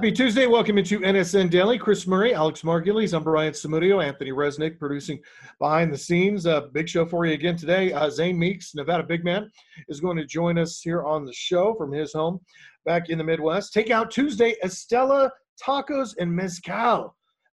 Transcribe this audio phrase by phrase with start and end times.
[0.00, 0.46] Happy Tuesday.
[0.46, 1.76] Welcome into NSN Daily.
[1.76, 3.12] Chris Murray, Alex Margulies.
[3.12, 5.20] I'm Brian Samudio, Anthony Resnick producing
[5.58, 6.46] behind the scenes.
[6.46, 7.92] Uh, big show for you again today.
[7.92, 9.50] Uh, Zane Meeks, Nevada big man,
[9.88, 12.40] is going to join us here on the show from his home
[12.86, 13.74] back in the Midwest.
[13.74, 15.28] Take out Tuesday, Estela
[15.62, 17.14] Tacos and Mezcal.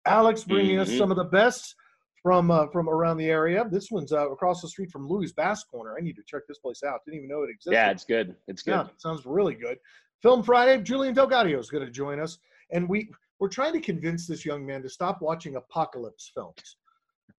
[0.07, 0.91] Alex bringing mm-hmm.
[0.93, 1.75] us some of the best
[2.23, 3.65] from uh, from around the area.
[3.69, 5.93] This one's uh, across the street from Louis Basque Corner.
[5.95, 7.01] I need to check this place out.
[7.05, 7.73] Didn't even know it existed.
[7.73, 8.35] Yeah, it's good.
[8.47, 8.71] It's good.
[8.71, 9.77] Yeah, it sounds really good.
[10.21, 12.37] Film Friday, Julian Delgado is going to join us,
[12.71, 16.77] and we we're trying to convince this young man to stop watching apocalypse films.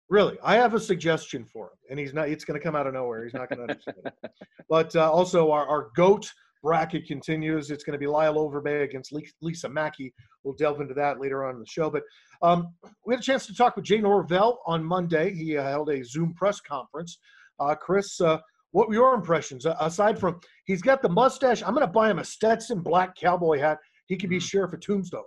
[0.10, 2.28] Really, I have a suggestion for him, and he's not.
[2.28, 3.24] It's going to come out of nowhere.
[3.24, 4.14] He's not going to understand it.
[4.70, 6.32] But uh, also, our, our goat
[6.64, 7.72] bracket continues.
[7.72, 10.14] It's going to be Lyle Overbay against Lisa Mackey.
[10.44, 11.90] We'll delve into that later on in the show.
[11.90, 12.04] But
[12.42, 12.74] um,
[13.06, 15.34] we had a chance to talk with Jay Norvell on Monday.
[15.34, 17.18] He uh, held a Zoom press conference.
[17.60, 18.40] Uh, Chris, uh,
[18.72, 21.62] what were your impressions aside from he's got the mustache?
[21.62, 23.78] I'm going to buy him a Stetson black cowboy hat.
[24.08, 24.44] He could be mm-hmm.
[24.44, 25.24] sheriff of Tombstone.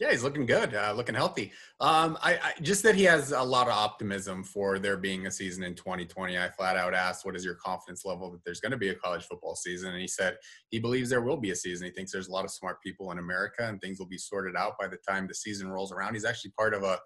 [0.00, 1.52] Yeah, he's looking good, uh, looking healthy.
[1.78, 5.30] Um, I, I, just that he has a lot of optimism for there being a
[5.30, 6.38] season in 2020.
[6.38, 8.94] I flat out asked, "What is your confidence level that there's going to be a
[8.94, 10.38] college football season?" And he said
[10.70, 11.84] he believes there will be a season.
[11.84, 14.56] He thinks there's a lot of smart people in America, and things will be sorted
[14.56, 16.14] out by the time the season rolls around.
[16.14, 16.98] He's actually part of a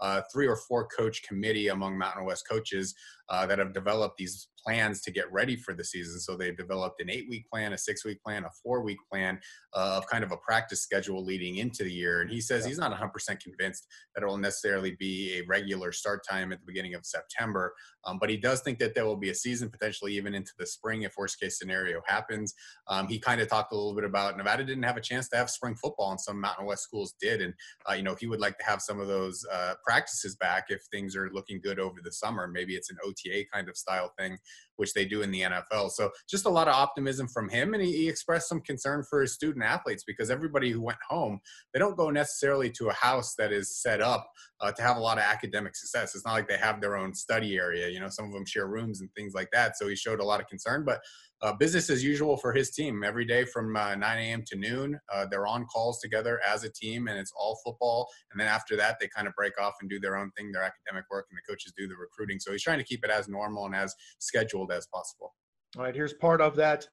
[0.00, 2.94] uh, three or four coach committee among Mountain West coaches
[3.30, 6.20] uh, that have developed these plans to get ready for the season.
[6.20, 9.40] So they've developed an eight week plan, a six week plan, a four week plan
[9.74, 12.20] uh, of kind of a practice schedule leading into the year.
[12.20, 12.68] And he says yeah.
[12.68, 16.66] he's not 100% convinced that it will necessarily be a regular start time at the
[16.66, 17.74] beginning of September.
[18.04, 20.66] Um, but he does think that there will be a season potentially even into the
[20.66, 22.54] spring if worst case scenario happens.
[22.88, 25.36] Um, he kind of talked a little bit about Nevada didn't have a chance to
[25.36, 27.40] have spring football and some Mountain West schools did.
[27.40, 27.54] And,
[27.88, 30.82] uh, you know, he would like to have some of those uh, practices back if
[30.90, 32.48] things are looking good over the summer.
[32.48, 34.38] Maybe it's an OTA kind of style thing
[34.76, 35.90] which they do in the NFL.
[35.90, 37.74] So just a lot of optimism from him.
[37.74, 41.40] And he, he, expressed some concern for his student athletes because everybody who went home,
[41.72, 44.28] they don't go necessarily to a house that is set up
[44.60, 46.14] uh, to have a lot of academic success.
[46.14, 47.88] It's not like they have their own study area.
[47.88, 49.76] You know, some of them share rooms and things like that.
[49.76, 50.84] So he showed a lot of concern.
[50.84, 51.00] But
[51.42, 54.44] uh, business as usual for his team every day from uh, 9 a.m.
[54.46, 54.98] to noon.
[55.12, 58.08] Uh, they're on calls together as a team, and it's all football.
[58.30, 60.62] And then after that, they kind of break off and do their own thing, their
[60.62, 62.38] academic work, and the coaches do the recruiting.
[62.38, 65.34] So he's trying to keep it as normal and as scheduled as possible.
[65.76, 66.86] All right, here's part of that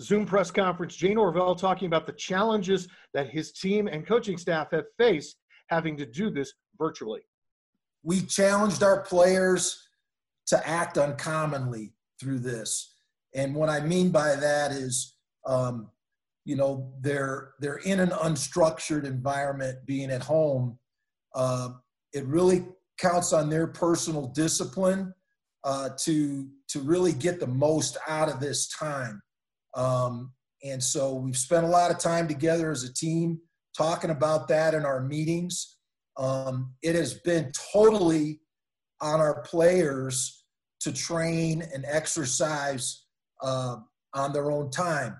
[0.00, 0.94] Zoom press conference.
[0.94, 5.36] Jay Norvell talking about the challenges that his team and coaching staff have faced
[5.68, 7.22] having to do this virtually.
[8.02, 9.88] We challenged our players
[10.46, 12.89] to act uncommonly through this
[13.34, 15.90] and what I mean by that is, um,
[16.44, 20.78] you know, they're they're in an unstructured environment, being at home.
[21.34, 21.70] Uh,
[22.12, 22.66] it really
[22.98, 25.14] counts on their personal discipline
[25.64, 29.20] uh, to to really get the most out of this time.
[29.74, 30.32] Um,
[30.64, 33.40] and so we've spent a lot of time together as a team
[33.76, 35.76] talking about that in our meetings.
[36.16, 38.40] Um, it has been totally
[39.00, 40.44] on our players
[40.80, 42.99] to train and exercise
[43.42, 43.76] uh,
[44.14, 45.16] on their own time.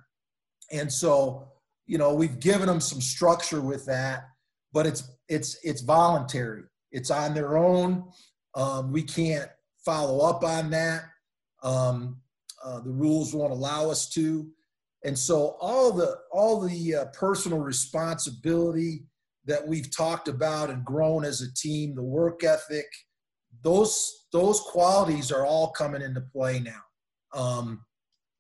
[0.73, 1.49] And so,
[1.87, 4.25] you know, we've given them some structure with that,
[4.73, 6.63] but it's it's it's voluntary.
[6.93, 8.05] It's on their own.
[8.55, 9.49] Um, we can't
[9.85, 11.05] follow up on that.
[11.63, 12.21] Um,
[12.65, 14.49] uh, the rules won't allow us to.
[15.05, 19.05] And so all the all the uh, personal responsibility
[19.47, 22.87] that we've talked about and grown as a team, the work ethic,
[23.63, 26.83] those those qualities are all coming into play now.
[27.33, 27.85] Um,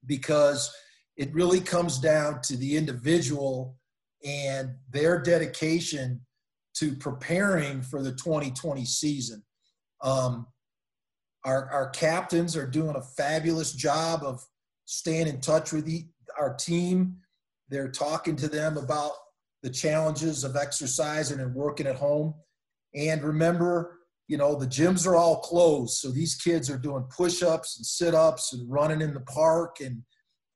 [0.06, 0.72] because
[1.16, 3.76] it really comes down to the individual
[4.24, 6.20] and their dedication
[6.74, 9.42] to preparing for the 2020 season.
[10.02, 10.46] Um,
[11.44, 14.44] our, our captains are doing a fabulous job of
[14.84, 16.06] staying in touch with the,
[16.38, 17.16] our team.
[17.68, 19.12] They're talking to them about
[19.62, 22.34] the challenges of exercising and working at home.
[22.94, 23.99] And remember,
[24.30, 25.94] you know, the gyms are all closed.
[25.94, 29.78] So these kids are doing push ups and sit ups and running in the park
[29.80, 30.04] and,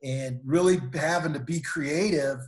[0.00, 2.38] and really having to be creative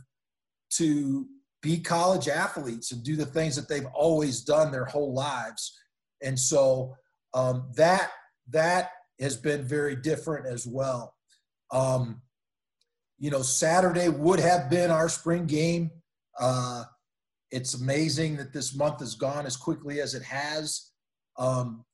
[0.75, 1.27] to
[1.61, 5.77] be college athletes and do the things that they've always done their whole lives.
[6.23, 6.95] And so
[7.33, 8.09] um, that,
[8.51, 11.13] that has been very different as well.
[11.73, 12.21] Um,
[13.19, 15.91] you know, Saturday would have been our spring game.
[16.39, 16.85] Uh,
[17.51, 20.91] it's amazing that this month has gone as quickly as it has.
[21.37, 21.85] Um,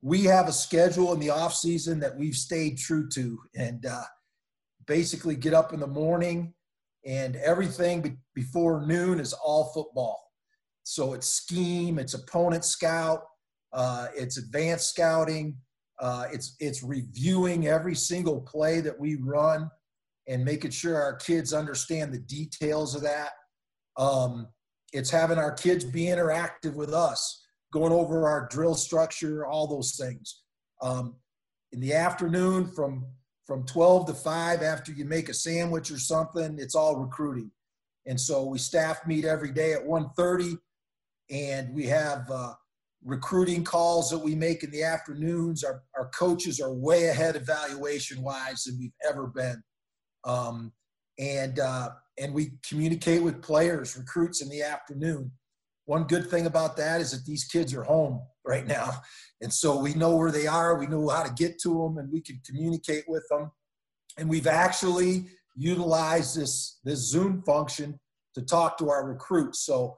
[0.00, 4.04] we have a schedule in the off season that we've stayed true to, and uh,
[4.86, 6.54] basically get up in the morning,
[7.06, 10.20] and everything be- before noon is all football.
[10.84, 13.22] So it's scheme, it's opponent scout,
[13.72, 15.56] uh, it's advanced scouting,
[16.00, 19.70] uh, it's it's reviewing every single play that we run,
[20.26, 23.30] and making sure our kids understand the details of that.
[23.96, 24.48] Um,
[24.92, 27.41] it's having our kids be interactive with us,
[27.72, 30.42] going over our drill structure, all those things.
[30.80, 31.16] Um,
[31.72, 33.06] in the afternoon, from
[33.44, 37.50] from 12 to 5, after you make a sandwich or something, it's all recruiting.
[38.06, 40.58] And so we staff meet every day at 1:30,
[41.30, 42.54] and we have uh,
[43.04, 45.64] recruiting calls that we make in the afternoons.
[45.64, 49.62] Our, our coaches are way ahead evaluation wise than we've ever been.
[50.24, 50.72] Um,
[51.18, 55.32] and, uh, and we communicate with players, recruits in the afternoon.
[55.86, 58.90] One good thing about that is that these kids are home right now.
[59.40, 62.12] And so we know where they are, we know how to get to them, and
[62.12, 63.50] we can communicate with them.
[64.16, 65.26] And we've actually
[65.56, 67.98] utilized this, this Zoom function
[68.34, 69.60] to talk to our recruits.
[69.66, 69.96] So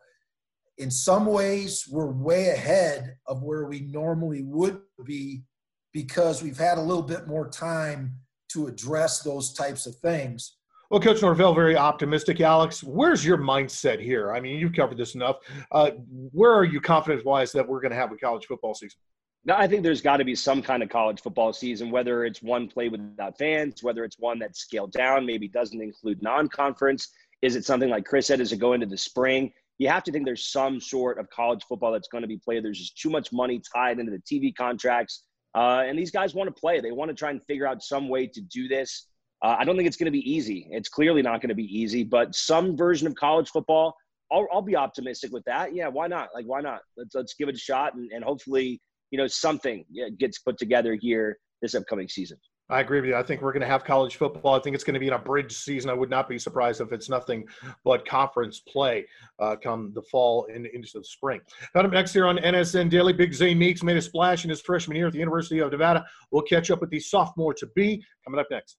[0.79, 5.45] in some ways we're way ahead of where we normally would be
[5.93, 8.17] because we've had a little bit more time
[8.53, 10.57] to address those types of things.
[10.95, 12.41] Well, Coach Norvell, very optimistic.
[12.41, 14.33] Alex, where's your mindset here?
[14.33, 15.39] I mean, you've covered this enough.
[15.73, 15.91] Uh,
[16.31, 19.01] where are you confidence wise that we're going to have a college football season?
[19.45, 22.43] No, I think there's got to be some kind of college football season, whether it's
[22.43, 27.09] one play without fans, whether it's one that's scaled down, maybe doesn't include non conference.
[27.43, 29.53] Is it something like Chris said, does it go into the spring?
[29.79, 32.65] you have to think there's some sort of college football that's going to be played.
[32.65, 35.25] There's just too much money tied into the TV contracts.
[35.57, 36.81] Uh, and these guys want to play.
[36.81, 39.09] They want to try and figure out some way to do this.
[39.45, 40.67] Uh, I don't think it's going to be easy.
[40.71, 43.95] It's clearly not going to be easy, but some version of college football,
[44.33, 45.75] I'll, I'll be optimistic with that.
[45.75, 46.31] Yeah, why not?
[46.35, 46.81] Like, why not?
[46.97, 48.81] Let's, let's give it a shot and, and hopefully,
[49.11, 49.85] you know, something
[50.19, 52.39] gets put together here this upcoming season.
[52.71, 53.17] I agree with you.
[53.17, 54.55] I think we're going to have college football.
[54.55, 55.91] I think it's going to be a bridge season.
[55.91, 57.45] I would not be surprised if it's nothing
[57.85, 59.05] but conference play
[59.39, 61.43] uh, come the fall and into the spring.
[61.75, 64.63] Coming up next here on NSN Daily, Big Zane Meeks made a splash in his
[64.63, 66.07] freshman year at the University of Nevada.
[66.31, 68.79] We'll catch up with the sophomore to be coming up next.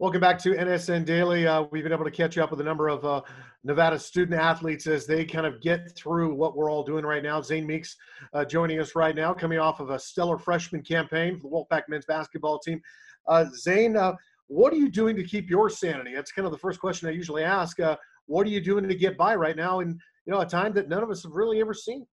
[0.00, 1.46] Welcome back to NSN Daily.
[1.46, 3.22] Uh, we've been able to catch up with a number of uh,
[3.62, 7.40] Nevada student athletes as they kind of get through what we're all doing right now.
[7.40, 7.94] Zane Meeks
[8.32, 11.82] uh, joining us right now, coming off of a stellar freshman campaign for the Wolfpack
[11.88, 12.80] men's basketball team.
[13.28, 14.14] Uh, Zane, uh,
[14.48, 16.12] what are you doing to keep your sanity?
[16.12, 17.78] That's kind of the first question I usually ask.
[17.78, 19.90] Uh, what are you doing to get by right now in
[20.26, 22.04] you know a time that none of us have really ever seen?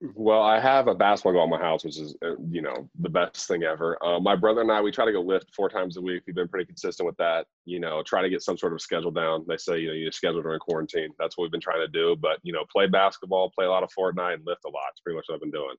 [0.00, 3.08] Well, I have a basketball goal in my house, which is uh, you know the
[3.08, 3.98] best thing ever.
[4.04, 6.22] Uh, my brother and I, we try to go lift four times a week.
[6.24, 7.46] We've been pretty consistent with that.
[7.64, 9.44] You know, try to get some sort of schedule down.
[9.48, 11.10] They say you know you schedule during quarantine.
[11.18, 12.14] That's what we've been trying to do.
[12.14, 14.84] But you know, play basketball, play a lot of Fortnite, and lift a lot.
[14.92, 15.76] It's pretty much what I've been doing.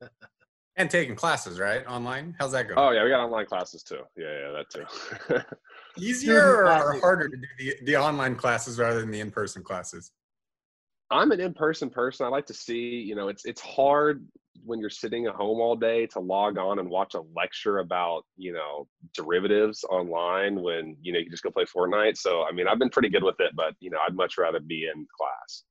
[0.76, 1.86] and taking classes, right?
[1.86, 2.34] Online.
[2.38, 2.78] How's that going?
[2.78, 4.00] Oh yeah, we got online classes too.
[4.18, 5.38] Yeah, yeah, that too.
[6.02, 10.10] Easier or harder to do the, the online classes rather than the in-person classes?
[11.12, 12.26] I'm an in-person person.
[12.26, 14.26] I like to see, you know, it's it's hard
[14.64, 18.24] when you're sitting at home all day to log on and watch a lecture about,
[18.36, 22.16] you know, derivatives online when, you know, you just go play Fortnite.
[22.16, 24.60] So, I mean, I've been pretty good with it, but, you know, I'd much rather
[24.60, 25.64] be in class.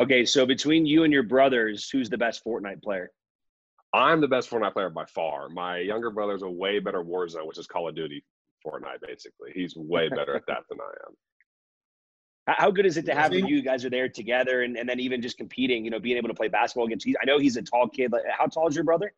[0.00, 3.10] Okay, so between you and your brothers, who's the best Fortnite player?
[3.92, 5.48] I'm the best Fortnite player by far.
[5.48, 8.24] My younger brother's a way better Warzone, which is Call of Duty
[8.66, 9.50] Fortnite, basically.
[9.54, 11.14] He's way better at that than I am.
[12.56, 15.20] How good is it to have you guys are there together and, and then even
[15.20, 17.88] just competing, you know, being able to play basketball against I know he's a tall
[17.88, 18.10] kid.
[18.10, 19.12] Like, how tall is your brother?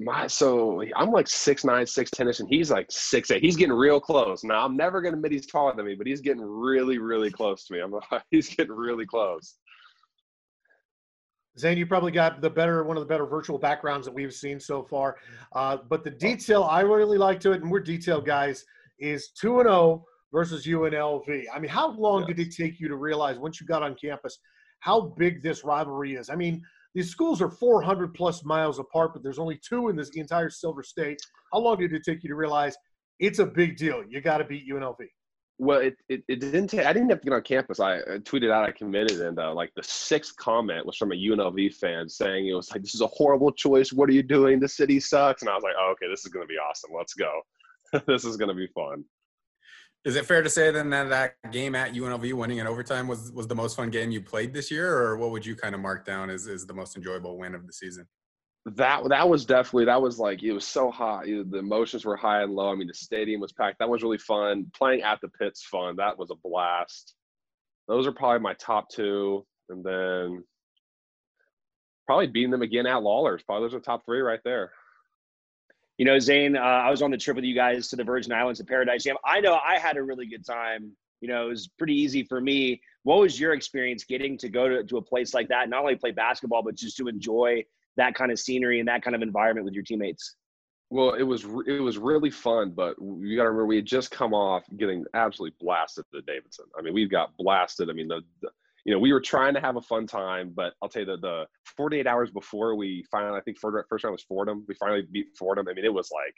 [0.00, 3.42] My so I'm like six nine, six tennis, and he's like six eight.
[3.42, 4.44] He's getting real close.
[4.44, 7.64] Now I'm never gonna admit he's taller than me, but he's getting really, really close
[7.66, 7.80] to me.
[7.80, 9.54] I'm like, he's getting really close.
[11.58, 14.60] Zane, you probably got the better one of the better virtual backgrounds that we've seen
[14.60, 15.16] so far.
[15.54, 18.66] Uh, but the detail I really like to it, and we're detailed guys,
[18.98, 20.04] is two and zero oh
[20.36, 21.44] versus UNLV.
[21.54, 24.38] I mean, how long did it take you to realize once you got on campus
[24.80, 26.28] how big this rivalry is?
[26.28, 26.62] I mean,
[26.94, 30.82] these schools are 400 plus miles apart, but there's only two in this entire Silver
[30.82, 31.18] State.
[31.54, 32.76] How long did it take you to realize
[33.18, 34.02] it's a big deal?
[34.06, 35.06] You got to beat UNLV.
[35.58, 37.80] Well, it, it, it, didn't take, I didn't have to get on campus.
[37.80, 41.14] I, I tweeted out I committed, and uh, like the sixth comment was from a
[41.14, 43.90] UNLV fan saying it was like, this is a horrible choice.
[43.90, 44.60] What are you doing?
[44.60, 45.40] The city sucks.
[45.40, 46.90] And I was like, oh, okay, this is going to be awesome.
[46.94, 47.40] Let's go.
[48.06, 49.02] this is going to be fun.
[50.06, 53.32] Is it fair to say then that that game at UNLV winning in overtime was
[53.32, 55.80] was the most fun game you played this year, or what would you kind of
[55.80, 58.06] mark down as, as the most enjoyable win of the season?
[58.66, 61.24] That that was definitely that was like it was so hot.
[61.24, 62.70] The emotions were high and low.
[62.70, 63.80] I mean, the stadium was packed.
[63.80, 64.70] That was really fun.
[64.76, 65.96] Playing at the pit's fun.
[65.96, 67.16] That was a blast.
[67.88, 70.44] Those are probably my top two, and then
[72.06, 73.42] probably beating them again at Lawlor's.
[73.42, 74.70] Probably those are top three right there.
[75.98, 78.32] You know, Zane, uh, I was on the trip with you guys to the Virgin
[78.32, 79.16] Islands at Paradise Jam.
[79.24, 80.92] I know I had a really good time.
[81.20, 82.80] You know, it was pretty easy for me.
[83.04, 85.96] What was your experience getting to go to, to a place like that, not only
[85.96, 87.64] play basketball, but just to enjoy
[87.96, 90.36] that kind of scenery and that kind of environment with your teammates?
[90.90, 94.10] Well, it was it was really fun, but you got to remember we had just
[94.10, 96.66] come off getting absolutely blasted at Davidson.
[96.78, 97.90] I mean, we got blasted.
[97.90, 98.50] I mean, the, the,
[98.86, 101.20] you know we were trying to have a fun time, but I'll tell you that
[101.20, 101.44] the
[101.76, 104.64] 48 hours before we finally, I think first round was Fordham.
[104.66, 105.66] We finally beat Fordham.
[105.68, 106.34] I mean, it was like,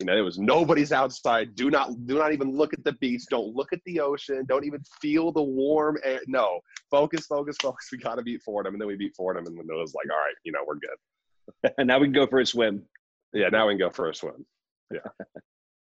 [0.00, 1.54] you know, it was nobody's outside.
[1.54, 3.22] Do not do not even look at the beach.
[3.30, 4.44] Don't look at the ocean.
[4.46, 6.20] Don't even feel the warm air.
[6.26, 6.60] No,
[6.90, 7.88] focus, focus, focus.
[7.90, 10.06] We got to beat Fordham, and then we beat Fordham, and then it was like,
[10.12, 11.72] all right, you know, we're good.
[11.78, 12.82] and now we can go for a swim
[13.34, 14.46] yeah, now we can go for a swim.
[14.92, 15.00] Yeah.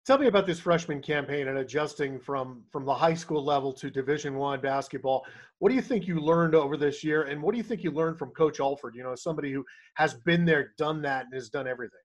[0.06, 3.90] Tell me about this freshman campaign and adjusting from from the high school level to
[3.90, 5.26] Division One basketball.
[5.58, 7.90] What do you think you learned over this year, and what do you think you
[7.90, 8.94] learned from Coach Alford?
[8.96, 12.00] You know, somebody who has been there, done that, and has done everything.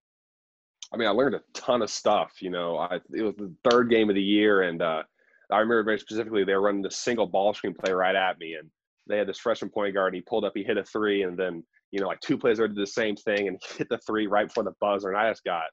[0.95, 2.40] I mean, I learned a ton of stuff.
[2.40, 5.02] You know, I, it was the third game of the year, and uh,
[5.52, 8.54] I remember very specifically they were running the single ball screen play right at me,
[8.54, 8.71] and
[9.09, 10.14] they had this freshman point guard.
[10.14, 12.57] And he pulled up, he hit a three, and then you know, like two plays
[12.57, 15.45] did the same thing and hit the three right before the buzzer, and I just
[15.45, 15.64] got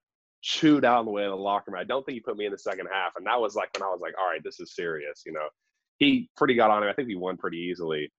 [0.41, 1.81] chewed out on the way to the locker room.
[1.81, 3.83] I don't think he put me in the second half, and that was like when
[3.83, 5.23] I was like, all right, this is serious.
[5.25, 5.47] You know,
[5.97, 6.89] he pretty got on him.
[6.89, 8.11] I think we won pretty easily,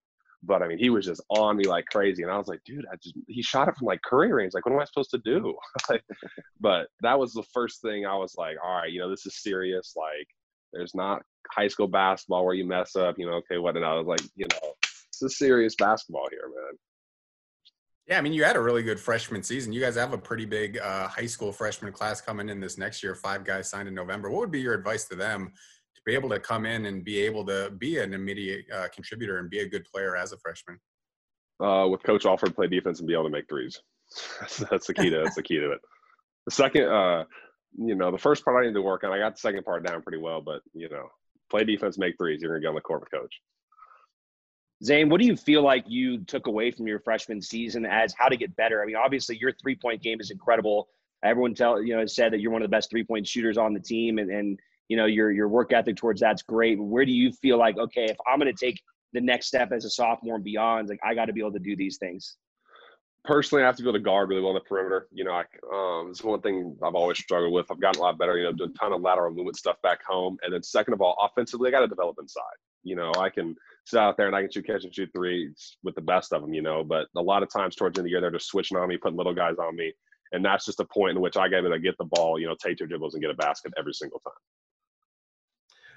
[0.43, 2.87] but I mean, he was just on me like crazy, and I was like, dude,
[2.93, 4.55] I just he shot it from like curry range.
[4.55, 5.55] Like, what am I supposed to do?
[6.61, 9.43] but that was the first thing I was like, all right, you know, this is
[9.43, 9.95] serious.
[9.97, 10.29] Like,
[10.73, 13.19] there's not high school basketball where you mess up.
[13.19, 13.77] You know, okay, what?
[13.77, 16.79] And I was like, you know, this is serious basketball here, man.
[18.09, 19.71] Yeah, I mean, you had a really good freshman season.
[19.71, 23.03] You guys have a pretty big uh, high school freshman class coming in this next
[23.03, 23.15] year.
[23.15, 24.31] Five guys signed in November.
[24.31, 25.53] What would be your advice to them
[25.95, 29.39] to be able to come in and be able to be an immediate uh, contributor
[29.39, 30.79] and be a good player as a freshman?
[31.61, 33.79] Uh, with Coach Alford, play defense and be able to make threes.
[34.71, 35.81] that's the key to that's the key to it.
[36.47, 37.25] The second, uh,
[37.77, 39.13] you know, the first part I need to work on.
[39.13, 41.09] I got the second part down pretty well, but you know,
[41.51, 42.41] play defense, make threes.
[42.41, 43.43] You're gonna get on the court with Coach.
[44.85, 48.29] Zane, what do you feel like you took away from your freshman season as how
[48.29, 48.83] to get better?
[48.83, 50.89] I mean, obviously your three point game is incredible.
[51.25, 53.75] Everyone tell you know said that you're one of the best three point shooters on
[53.75, 54.59] the team, and and
[54.89, 56.79] you know your your work ethic towards that's great.
[56.79, 58.81] Where do you feel like okay, if I'm going to take
[59.13, 61.59] the next step as a sophomore and beyond, like I got to be able to
[61.59, 62.37] do these things?
[63.25, 65.09] Personally, I have to be able to guard really well on the perimeter.
[65.13, 65.45] You know, I,
[65.75, 67.67] um, it's one thing I've always struggled with.
[67.71, 68.39] I've gotten a lot better.
[68.39, 71.01] You know, doing a ton of lateral movement stuff back home, and then second of
[71.01, 72.45] all, offensively, I got to develop inside.
[72.85, 73.57] You know, I can
[73.89, 76.43] sit out there and I can shoot catch and shoot threes with the best of
[76.43, 76.85] them, you know.
[76.85, 78.89] But a lot of times towards the end of the year, they're just switching on
[78.89, 79.93] me, putting little guys on me.
[80.33, 82.55] And that's just a point in which I got to get the ball, you know,
[82.63, 84.35] take two dribbles and get a basket every single time.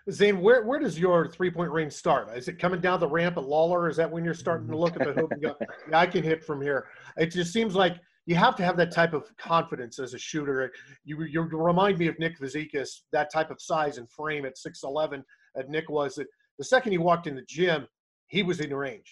[0.10, 2.36] Zane, where, where does your three point range start?
[2.36, 3.90] Is it coming down the ramp at Lawlor?
[3.90, 5.56] Is that when you're starting to look at the hoop and go,
[5.90, 6.88] yeah, I can hit from here?
[7.18, 10.72] It just seems like you have to have that type of confidence as a shooter.
[11.04, 15.24] You, you remind me of Nick Fazekas, that type of size and frame at 6'11
[15.58, 16.16] at Nick was.
[16.16, 16.28] That
[16.62, 17.88] the second he walked in the gym,
[18.28, 19.10] he was in range.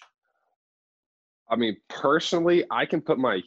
[1.50, 3.42] I mean, personally, I can put my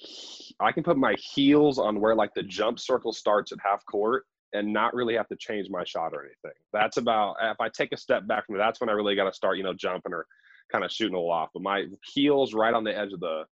[0.60, 4.26] I can put my heels on where like the jump circle starts at half court
[4.52, 6.52] and not really have to change my shot or anything.
[6.74, 9.34] That's about if I take a step back from that's when I really got to
[9.34, 10.26] start, you know, jumping or
[10.70, 11.52] kind of shooting a little off.
[11.54, 13.46] But my heels right on the edge of the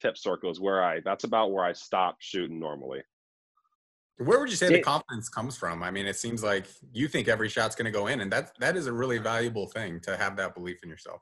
[0.00, 3.02] tip circle is where I that's about where I stop shooting normally.
[4.18, 5.82] Where would you say the confidence comes from?
[5.82, 8.52] I mean, it seems like you think every shot's going to go in, and that
[8.60, 11.20] that is a really valuable thing to have that belief in yourself.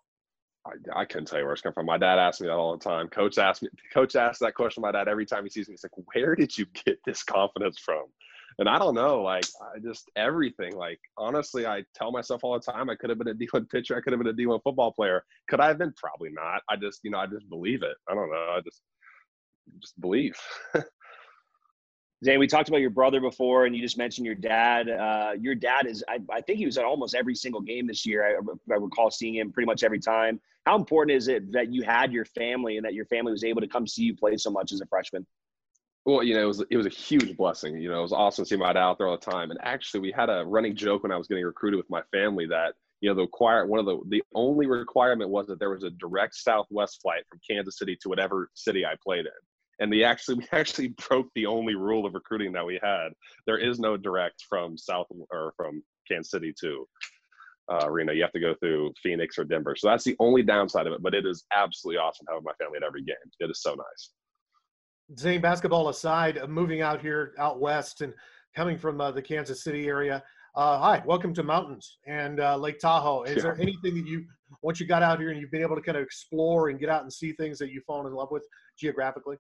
[0.66, 1.86] I, I couldn't tell you where it's coming from.
[1.86, 3.08] My dad asks me that all the time.
[3.08, 3.68] Coach asks me.
[3.92, 4.80] Coach asks that question.
[4.80, 5.72] My dad every time he sees me.
[5.72, 8.04] He's like, "Where did you get this confidence from?"
[8.58, 9.22] And I don't know.
[9.22, 10.76] Like, I just everything.
[10.76, 13.96] Like, honestly, I tell myself all the time, I could have been a D1 pitcher.
[13.96, 15.24] I could have been a D1 football player.
[15.48, 15.92] Could I have been?
[15.96, 16.62] Probably not.
[16.68, 17.96] I just, you know, I just believe it.
[18.08, 18.54] I don't know.
[18.56, 18.82] I just,
[19.80, 20.36] just believe.
[22.24, 24.88] Zane, we talked about your brother before, and you just mentioned your dad.
[24.88, 28.06] Uh, your dad is, I, I, think he was at almost every single game this
[28.06, 28.24] year.
[28.24, 30.40] I, I, recall seeing him pretty much every time.
[30.64, 33.60] How important is it that you had your family and that your family was able
[33.60, 35.26] to come see you play so much as a freshman?
[36.06, 37.76] Well, you know, it was it was a huge blessing.
[37.76, 39.50] You know, it was awesome to see my dad out there all the time.
[39.50, 42.46] And actually, we had a running joke when I was getting recruited with my family
[42.46, 45.82] that you know the require one of the the only requirement was that there was
[45.82, 49.32] a direct Southwest flight from Kansas City to whatever city I played in
[49.80, 53.08] and we actually we actually broke the only rule of recruiting that we had.
[53.46, 56.86] There is no direct from South or from Kansas City to
[57.72, 58.12] uh, Reno.
[58.12, 59.74] You have to go through Phoenix or Denver.
[59.76, 61.02] So that's the only downside of it.
[61.02, 63.16] But it is absolutely awesome having my family at every game.
[63.40, 64.10] It is so nice.
[65.18, 68.12] Zane, basketball aside, uh, moving out here out west and
[68.56, 70.22] coming from uh, the Kansas City area.
[70.56, 73.22] Uh, hi, welcome to mountains and uh, Lake Tahoe.
[73.24, 73.42] Is yeah.
[73.42, 74.24] there anything that you,
[74.62, 76.88] once you got out here and you've been able to kind of explore and get
[76.88, 78.46] out and see things that you've fallen in love with
[78.78, 79.36] geographically?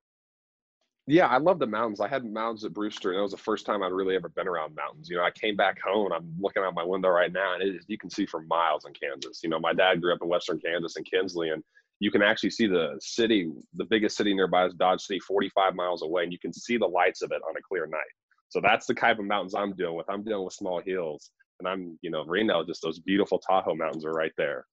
[1.06, 2.00] Yeah, I love the mountains.
[2.00, 4.48] I had mountains at Brewster, and that was the first time I'd really ever been
[4.48, 5.10] around mountains.
[5.10, 7.78] You know, I came back home, and I'm looking out my window right now, and
[7.88, 9.40] you can see for miles in Kansas.
[9.42, 11.62] You know, my dad grew up in western Kansas in Kinsley, and
[12.00, 13.50] you can actually see the city.
[13.74, 16.86] The biggest city nearby is Dodge City, 45 miles away, and you can see the
[16.86, 18.00] lights of it on a clear night.
[18.48, 20.08] So that's the type of mountains I'm dealing with.
[20.08, 21.30] I'm dealing with small hills,
[21.60, 24.64] and I'm you know Reno, just those beautiful Tahoe mountains are right there.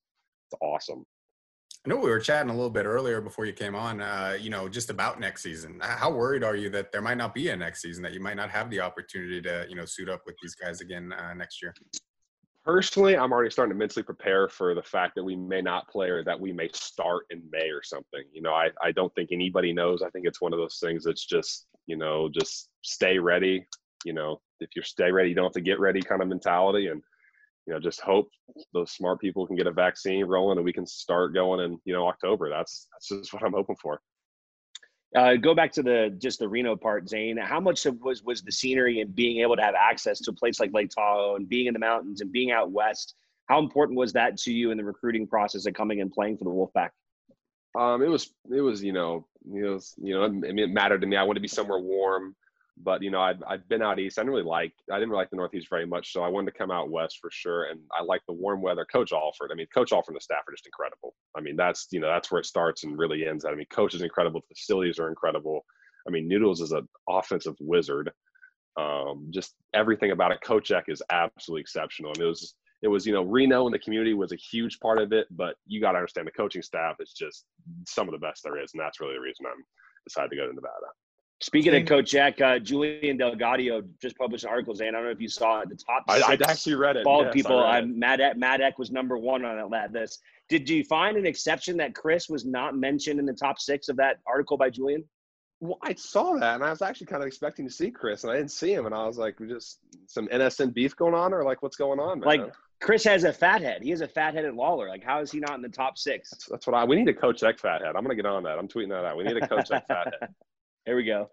[0.48, 1.04] It's awesome.
[1.84, 4.52] I know we were chatting a little bit earlier before you came on, uh, you
[4.52, 5.80] know, just about next season.
[5.82, 8.36] How worried are you that there might not be a next season, that you might
[8.36, 11.60] not have the opportunity to, you know, suit up with these guys again uh, next
[11.60, 11.74] year?
[12.64, 16.10] Personally, I'm already starting to mentally prepare for the fact that we may not play
[16.10, 18.24] or that we may start in May or something.
[18.32, 20.04] You know, I, I don't think anybody knows.
[20.04, 23.66] I think it's one of those things that's just, you know, just stay ready.
[24.06, 26.88] You know, if you stay ready, you don't have to get ready kind of mentality.
[26.90, 27.02] And
[27.66, 28.30] you know, just hope
[28.74, 31.94] those smart people can get a vaccine rolling and we can start going in, you
[31.94, 32.50] know, October.
[32.50, 34.02] That's that's just what I'm hoping for.
[35.16, 37.38] Uh, go back to the just the Reno part, Zane.
[37.38, 40.34] How much of was was the scenery and being able to have access to a
[40.34, 43.16] place like Lake Tahoe and being in the mountains and being out west?
[43.48, 46.46] How important was that to you in the recruiting process of coming and playing for
[46.46, 46.92] the Wolfpack?
[47.78, 51.02] Um, it was it was you know it was you know I mean, it mattered
[51.02, 51.18] to me.
[51.18, 52.36] I wanted to be somewhere warm.
[52.78, 54.18] But you know, I'd, I'd been out east.
[54.18, 56.52] I didn't really like I didn't really like the Northeast very much, so I wanted
[56.52, 57.66] to come out west for sure.
[57.66, 58.86] And I like the warm weather.
[58.92, 61.14] Coach Alford, I mean, Coach Alford and the staff are just incredible.
[61.36, 63.46] I mean, that's you know that's where it starts and really ends.
[63.46, 64.42] I mean, Coach is incredible.
[64.50, 65.66] The facilities are incredible.
[66.08, 68.12] I mean, Noodles is an offensive wizard.
[68.78, 70.40] Um, just everything about it.
[70.42, 72.12] Coach Eck is absolutely exceptional.
[72.14, 75.00] And it was it was you know Reno and the community was a huge part
[75.00, 77.46] of it, but you got to understand the coaching staff is just
[77.88, 79.64] some of the best there is, and that's really the reason I'm
[80.08, 80.88] decided to go to Nevada.
[81.42, 85.12] Speaking of Coach Eck, uh, Julian Delgado just published an article saying, I don't know
[85.12, 87.04] if you saw it, the top I, I actually read it.
[87.04, 87.58] Bald yes, people.
[87.58, 90.22] Uh, Matt, Matt Eck was number one on that list.
[90.50, 93.96] Did you find an exception that Chris was not mentioned in the top six of
[93.98, 95.04] that article by Julian?
[95.62, 98.32] Well, I saw that, and I was actually kind of expecting to see Chris, and
[98.32, 101.44] I didn't see him, and I was like, just some NSN beef going on, or
[101.44, 102.28] like, what's going on, man?
[102.28, 103.84] Like, Chris has a fat head.
[103.84, 104.90] He has a fat headed Lawlor.
[104.90, 106.32] Like, how is he not in the top six?
[106.32, 106.84] That's, that's what I.
[106.84, 107.96] We need a coach Eck fat head.
[107.96, 108.58] I'm gonna get on that.
[108.58, 109.18] I'm tweeting that out.
[109.18, 110.30] We need a coach Eck fat head.
[110.86, 111.30] Here we go.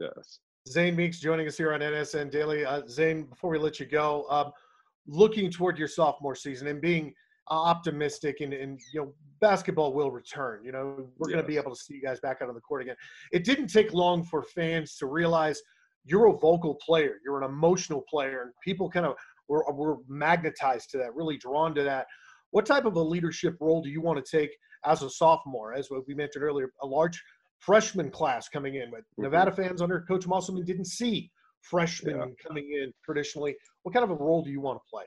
[0.00, 0.38] Yes.
[0.68, 2.64] Zane Meeks joining us here on NSN Daily.
[2.64, 4.52] Uh, Zane, before we let you go, um,
[5.06, 7.12] looking toward your sophomore season and being
[7.50, 10.64] uh, optimistic and, and, you know basketball will return.
[10.64, 11.34] You know we're yes.
[11.34, 12.96] going to be able to see you guys back out on the court again.
[13.32, 15.60] It didn't take long for fans to realize
[16.04, 19.14] you're a vocal player, you're an emotional player, and people kind of
[19.48, 22.06] were, were magnetized to that, really drawn to that.
[22.50, 25.74] What type of a leadership role do you want to take as a sophomore?
[25.74, 27.22] As we mentioned earlier, a large
[27.60, 28.90] freshman class coming in.
[28.90, 29.24] But mm-hmm.
[29.24, 31.30] Nevada fans under Coach Musselman didn't see
[31.62, 32.46] freshmen yeah.
[32.46, 33.56] coming in traditionally.
[33.82, 35.04] What kind of a role do you want to play?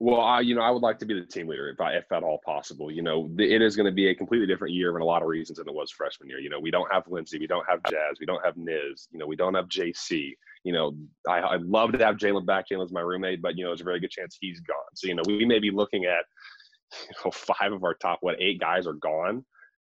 [0.00, 2.10] Well, I, you know, I would like to be the team leader if, I, if
[2.10, 2.90] at all possible.
[2.90, 5.28] You know, it is going to be a completely different year for a lot of
[5.28, 6.40] reasons than it was freshman year.
[6.40, 9.18] You know, we don't have Lindsay, we don't have Jazz, we don't have Niz, you
[9.18, 10.32] know, we don't have JC.
[10.64, 10.96] You know,
[11.28, 12.68] I, I'd love to have Jalen back.
[12.68, 14.76] Jalen's my roommate, but you know, there's a very good chance he's gone.
[14.94, 16.24] So you know, we may be looking at
[17.08, 19.44] you know five of our top what eight guys are gone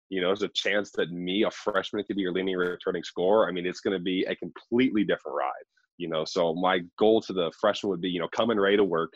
[0.08, 3.48] you know, there's a chance that me, a freshman, could be your leading returning scorer.
[3.48, 5.52] I mean, it's going to be a completely different ride.
[5.98, 8.76] You know, so my goal to the freshman would be, you know, come in ready
[8.76, 9.12] to work,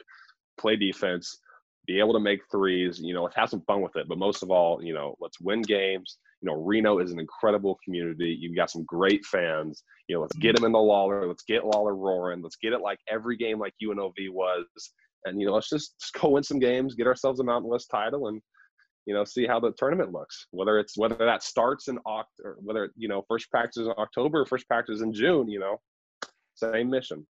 [0.59, 1.38] play defense,
[1.87, 2.98] be able to make threes.
[3.00, 4.09] You know, let's have some fun with it.
[4.09, 6.18] But most of all, you know, let's win games.
[6.40, 8.37] You know, Reno is an incredible community.
[8.40, 9.85] You've got some great fans.
[10.09, 10.64] You know, let's get mm-hmm.
[10.64, 11.29] them in the Lawlor.
[11.29, 12.42] Let's get Lawlor roaring.
[12.42, 14.64] Let's get it like every game like UNLV was.
[15.26, 17.88] And you know, let's just, just go win some games, get ourselves a Mountain West
[17.90, 18.40] title, and
[19.06, 20.46] you know, see how the tournament looks.
[20.50, 24.44] Whether it's whether that starts in Oct or whether you know first practice in October,
[24.44, 25.48] first practice in June.
[25.48, 25.80] You know,
[26.54, 27.26] same mission.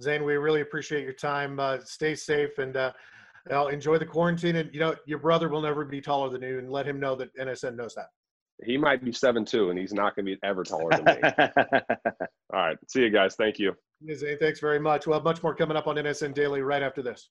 [0.00, 1.58] Zane, we really appreciate your time.
[1.58, 2.92] Uh, stay safe and uh,
[3.72, 4.56] enjoy the quarantine.
[4.56, 7.14] And you know, your brother will never be taller than you, and let him know
[7.16, 8.06] that NSN knows that.
[8.64, 11.20] He might be seven two, and he's not going to be ever taller than me.
[12.52, 13.36] All right, see you guys.
[13.36, 13.74] Thank you.
[14.14, 15.06] Zane, thanks very much.
[15.06, 17.30] We'll have much more coming up on NSN Daily right after this.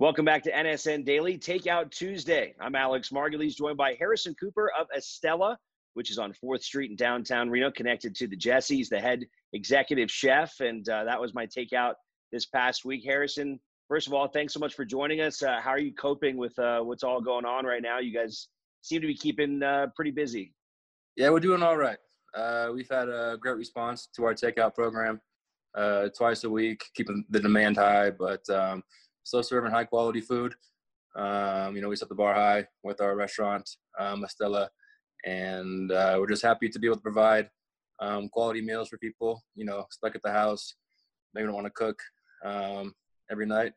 [0.00, 2.54] Welcome back to NSN Daily Takeout Tuesday.
[2.60, 5.56] I'm Alex Margulies, joined by Harrison Cooper of Estela,
[5.94, 10.08] which is on 4th Street in downtown Reno, connected to the Jesse's, the head executive
[10.08, 10.60] chef.
[10.60, 11.94] And uh, that was my takeout
[12.30, 13.02] this past week.
[13.04, 13.58] Harrison,
[13.88, 15.42] first of all, thanks so much for joining us.
[15.42, 17.98] Uh, how are you coping with uh, what's all going on right now?
[17.98, 18.46] You guys
[18.82, 20.54] seem to be keeping uh, pretty busy.
[21.16, 21.98] Yeah, we're doing all right.
[22.36, 25.20] Uh, we've had a great response to our takeout program
[25.76, 28.10] uh, twice a week, keeping the demand high.
[28.10, 28.84] But um,
[29.28, 30.54] still serving high quality food.
[31.14, 34.68] Um, you know, we set the bar high with our restaurant, um, Estela,
[35.24, 37.50] and uh, we're just happy to be able to provide
[38.00, 39.44] um, quality meals for people.
[39.54, 40.74] You know, stuck at the house,
[41.34, 42.00] maybe don't want to cook
[42.44, 42.94] um,
[43.30, 43.72] every night.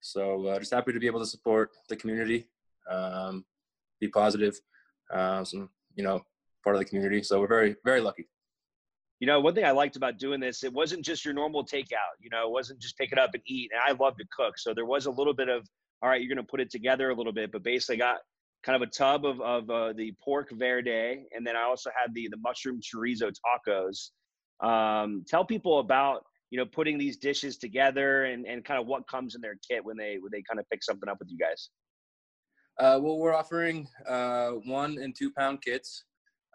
[0.00, 2.48] So uh, just happy to be able to support the community,
[2.90, 3.44] um,
[4.00, 4.60] be positive,
[5.12, 6.20] uh, some you know
[6.62, 7.22] part of the community.
[7.22, 8.28] So we're very very lucky
[9.22, 12.18] you know, one thing I liked about doing this, it wasn't just your normal takeout.
[12.18, 13.70] You know, it wasn't just pick it up and eat.
[13.72, 15.64] And I love to cook, so there was a little bit of,
[16.02, 18.16] all right, you're going to put it together a little bit, but basically got
[18.64, 22.12] kind of a tub of, of uh, the pork verde, and then I also had
[22.14, 24.10] the the mushroom chorizo tacos.
[24.60, 29.06] Um, tell people about you know putting these dishes together and, and kind of what
[29.06, 31.38] comes in their kit when they when they kind of pick something up with you
[31.38, 31.70] guys.
[32.80, 36.06] Uh, well, we're offering uh, one and two pound kits.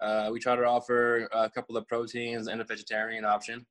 [0.02, 3.66] Uh, we try to offer a couple of proteins and a vegetarian option.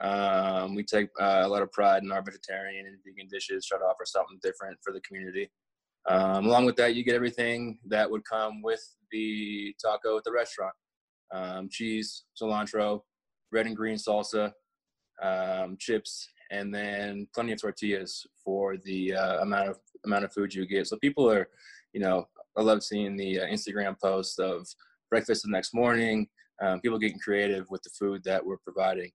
[0.00, 3.78] Um, we take uh, a lot of pride in our vegetarian and vegan dishes, try
[3.78, 5.50] to offer something different for the community.
[6.08, 10.32] Um, along with that, you get everything that would come with the taco at the
[10.32, 10.74] restaurant
[11.32, 13.00] um, cheese, cilantro,
[13.52, 14.52] red and green salsa,
[15.22, 20.52] um, chips, and then plenty of tortillas for the uh, amount of amount of food
[20.52, 20.86] you get.
[20.86, 21.48] So people are,
[21.92, 24.66] you know, I love seeing the uh, Instagram posts of
[25.12, 26.26] breakfast the next morning.
[26.62, 29.10] Um, people getting creative with the food that we're providing.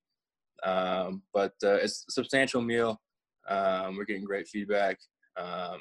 [0.64, 3.02] Um, but uh, it's a substantial meal.
[3.50, 4.98] Um, we're getting great feedback,
[5.38, 5.80] um,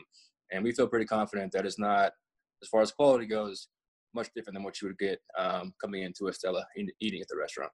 [0.53, 2.13] and we feel pretty confident that it's not,
[2.63, 3.69] as far as quality goes,
[4.15, 6.63] much different than what you would get um, coming into Estela
[7.01, 7.73] eating at the restaurant.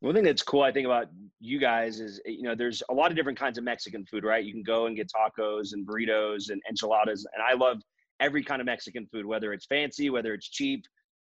[0.00, 1.06] One thing that's cool, I think, about
[1.40, 4.44] you guys is, you know, there's a lot of different kinds of Mexican food, right?
[4.44, 7.26] You can go and get tacos and burritos and enchiladas.
[7.34, 7.78] And I love
[8.20, 10.84] every kind of Mexican food, whether it's fancy, whether it's cheap,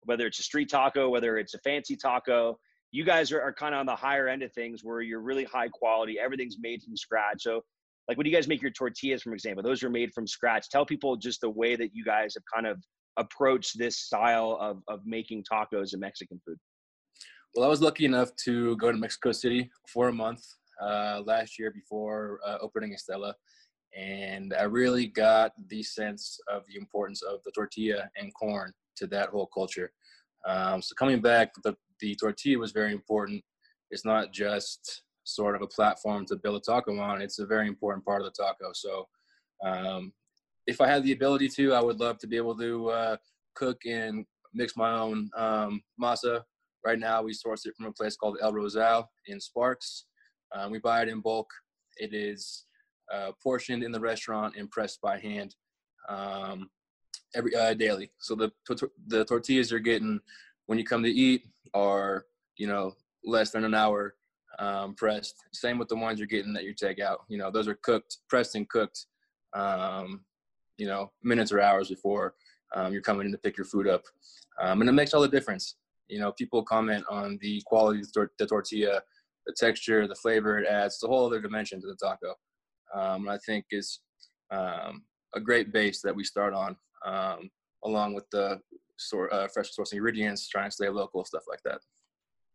[0.04, 2.58] whether it's a street taco, whether it's a fancy taco.
[2.92, 5.44] You guys are, are kind of on the higher end of things where you're really
[5.44, 6.18] high quality.
[6.18, 7.42] Everything's made from scratch.
[7.42, 7.62] So,
[8.08, 10.68] like when you guys make your tortillas, for example, those are made from scratch.
[10.68, 12.78] Tell people just the way that you guys have kind of
[13.16, 16.58] approached this style of, of making tacos and Mexican food.
[17.54, 20.44] Well, I was lucky enough to go to Mexico City for a month
[20.82, 23.32] uh, last year before uh, opening Estela.
[23.96, 29.06] And I really got the sense of the importance of the tortilla and corn to
[29.08, 29.92] that whole culture.
[30.46, 33.42] Um, so coming back, the, the tortilla was very important.
[33.90, 37.22] It's not just sort of a platform to build a taco on.
[37.22, 38.72] It's a very important part of the taco.
[38.74, 39.06] So
[39.64, 40.12] um,
[40.66, 43.16] if I had the ability to, I would love to be able to uh,
[43.54, 46.42] cook and mix my own um, masa
[46.84, 50.04] Right now, we source it from a place called El Rosal in Sparks.
[50.54, 51.48] Um, we buy it in bulk.
[51.96, 52.66] It is
[53.12, 55.54] uh, portioned in the restaurant and pressed by hand
[56.10, 56.68] um,
[57.34, 58.10] every uh, daily.
[58.18, 58.50] So the
[59.06, 60.20] the tortillas you're getting
[60.66, 61.42] when you come to eat
[61.74, 62.94] are you know
[63.24, 64.14] less than an hour
[64.58, 65.34] um, pressed.
[65.52, 67.20] Same with the ones you're getting that you take out.
[67.28, 69.06] You know those are cooked, pressed and cooked.
[69.54, 70.24] Um,
[70.78, 72.34] you know minutes or hours before
[72.74, 74.02] um, you're coming in to pick your food up,
[74.60, 75.76] um, and it makes all the difference.
[76.08, 79.00] You know, people comment on the quality of the tortilla,
[79.46, 82.34] the texture, the flavor it adds, the whole other dimension to the taco.
[82.94, 84.00] Um, I think is
[84.50, 87.50] um, a great base that we start on, um,
[87.84, 88.60] along with the
[89.32, 91.80] uh, fresh source ingredients, trying to stay local, stuff like that.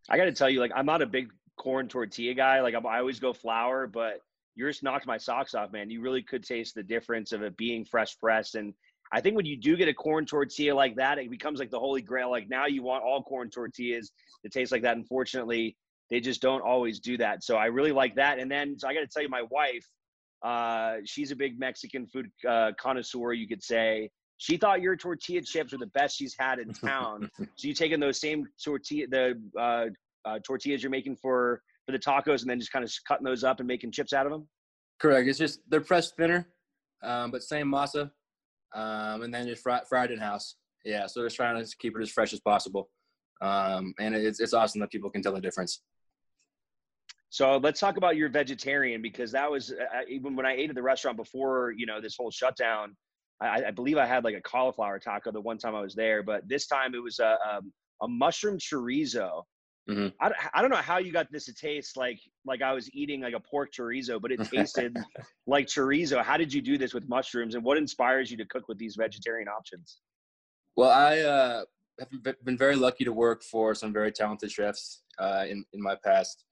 [0.09, 2.61] I got to tell you, like, I'm not a big corn tortilla guy.
[2.61, 4.21] Like, I always go flour, but
[4.55, 5.89] yours knocked my socks off, man.
[5.89, 8.73] You really could taste the difference of it being fresh pressed and
[9.11, 11.79] I think when you do get a corn tortilla like that, it becomes like the
[11.79, 12.29] holy grail.
[12.29, 14.11] Like now you want all corn tortillas
[14.43, 14.97] to taste like that.
[14.97, 15.75] Unfortunately,
[16.09, 17.43] they just don't always do that.
[17.43, 18.39] So I really like that.
[18.39, 19.85] And then so I got to tell you, my wife,
[20.43, 24.09] uh, she's a big Mexican food uh, connoisseur, you could say.
[24.39, 27.29] She thought your tortilla chips were the best she's had in town.
[27.37, 29.85] so you taking those same tortilla, the uh,
[30.25, 33.43] uh, tortillas you're making for for the tacos, and then just kind of cutting those
[33.43, 34.47] up and making chips out of them.
[34.99, 35.27] Correct.
[35.27, 36.47] It's just they're pressed thinner,
[37.03, 38.11] um, but same masa
[38.73, 40.55] um, and then just fry, fried in house.
[40.85, 42.89] Yeah, so just trying to keep it as fresh as possible.
[43.41, 45.81] Um, and it's it's awesome that people can tell the difference.
[47.29, 50.75] So let's talk about your vegetarian because that was uh, even when I ate at
[50.75, 52.95] the restaurant before you know this whole shutdown.
[53.41, 56.23] I, I, believe I had like a cauliflower taco the one time I was there,
[56.23, 57.71] but this time it was a um,
[58.01, 59.43] a mushroom chorizo
[59.89, 60.07] Mm-hmm.
[60.21, 63.21] I, I don't know how you got this to taste like like I was eating
[63.21, 64.95] like a pork chorizo, but it tasted
[65.47, 66.23] like chorizo.
[66.23, 68.95] How did you do this with mushrooms, and what inspires you to cook with these
[68.95, 69.99] vegetarian options?
[70.75, 71.63] Well, I uh,
[71.99, 75.95] have been very lucky to work for some very talented chefs uh, in in my
[76.03, 76.45] past.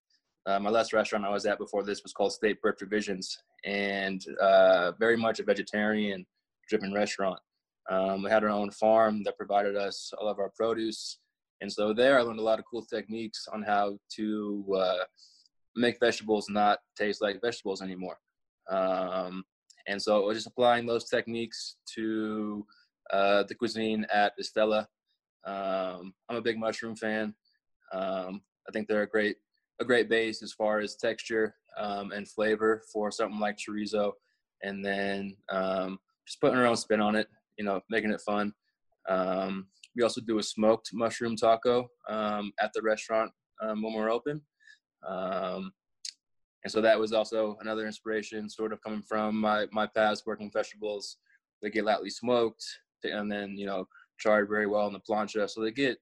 [0.48, 4.26] Uh, my last restaurant I was at before this was called State Bird Provisions, and
[4.42, 6.26] uh, very much a vegetarian
[6.68, 7.40] driven restaurant.
[7.90, 11.20] Um, we had our own farm that provided us all of our produce
[11.62, 15.04] and so there, I learned a lot of cool techniques on how to uh,
[15.76, 18.20] make vegetables not taste like vegetables anymore.
[18.70, 19.44] Um,
[19.88, 22.66] and so I was just applying those techniques to
[23.12, 24.86] uh, the cuisine at Estela.
[25.46, 27.34] Um, I'm a big mushroom fan.
[27.94, 29.38] Um, I think they're a great
[29.80, 34.14] a great base as far as texture um, and flavor for something like chorizo,
[34.64, 37.28] and then um, just putting our own spin on it.
[37.58, 38.54] You know, making it fun.
[39.10, 43.32] Um, we also do a smoked mushroom taco um, at the restaurant
[43.64, 44.42] um, when we're open.
[45.08, 45.72] Um,
[46.64, 50.52] and so that was also another inspiration, sort of coming from my, my past working
[50.52, 51.18] vegetables.
[51.62, 52.64] They get lightly smoked,
[53.04, 53.88] and then you know
[54.20, 55.98] charred very well in the plancha, so they get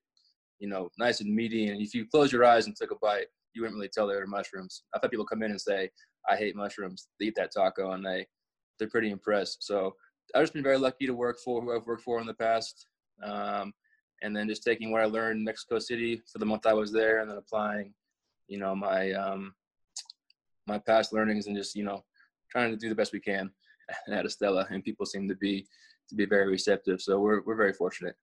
[0.60, 1.70] you know nice and meaty.
[1.70, 4.16] And if you close your eyes and took a bite, you wouldn't really tell they
[4.16, 4.84] were mushrooms.
[4.94, 5.90] I've had people come in and say,
[6.30, 8.26] "I hate mushrooms." They eat that taco and they
[8.80, 9.64] they're pretty impressed.
[9.64, 9.96] So
[10.34, 12.88] I've just been very lucky to work for who I've worked for in the past.
[13.24, 13.74] Um,
[14.22, 16.92] and then just taking what I learned in Mexico City for the month I was
[16.92, 17.94] there, and then applying,
[18.48, 19.54] you know, my um,
[20.68, 22.04] my past learnings and just you know
[22.50, 23.52] trying to do the best we can
[24.10, 24.70] at Estela.
[24.72, 25.68] And people seem to be
[26.10, 28.16] to be very receptive, so we're we're very fortunate.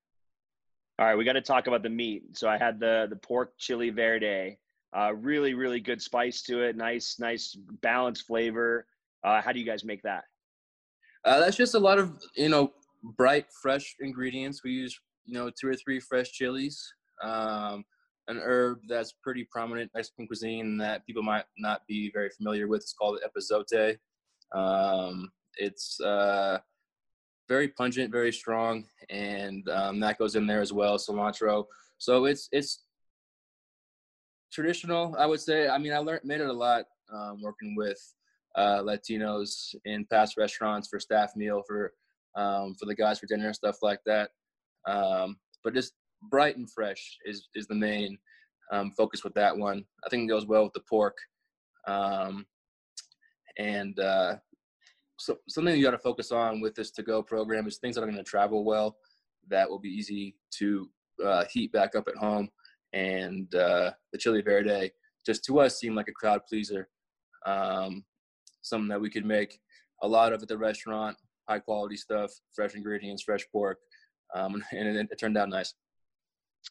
[0.99, 2.37] All right, we got to talk about the meat.
[2.37, 4.59] So I had the the pork chili verde,
[4.97, 8.87] uh, really really good spice to it, nice nice balanced flavor.
[9.25, 10.25] Uh, how do you guys make that?
[11.25, 12.73] Uh, that's just a lot of you know
[13.17, 14.63] bright fresh ingredients.
[14.65, 17.85] We use you know two or three fresh chilies, um,
[18.29, 22.83] an herb that's pretty prominent Mexican cuisine that people might not be very familiar with.
[22.83, 23.99] It's called epazote.
[24.53, 26.59] Um, it's uh,
[27.49, 30.99] very pungent, very strong, and um, that goes in there as well.
[30.99, 31.67] Cilantro.
[31.99, 32.85] So it's it's
[34.53, 35.69] traditional, I would say.
[35.69, 38.01] I mean, I learned made it a lot um, working with
[38.55, 41.93] uh, Latinos in past restaurants for staff meal for
[42.35, 44.31] um, for the guys for dinner and stuff like that.
[44.87, 45.93] Um, but just
[46.31, 48.19] bright and fresh is is the main
[48.73, 49.85] um, focus with that one.
[50.05, 51.17] I think it goes well with the pork,
[51.87, 52.47] um,
[53.59, 54.37] and uh,
[55.19, 58.03] so something you got to focus on with this to go program is things that
[58.03, 58.97] are going to travel well,
[59.49, 60.89] that will be easy to
[61.25, 62.49] uh, heat back up at home,
[62.93, 64.91] and uh, the chili verde
[65.25, 66.89] just to us seemed like a crowd pleaser.
[67.47, 68.05] Um,
[68.63, 69.59] something that we could make
[70.03, 71.17] a lot of at the restaurant,
[71.49, 73.79] high quality stuff, fresh ingredients, fresh pork,
[74.35, 75.75] um, and it, it, turned out nice.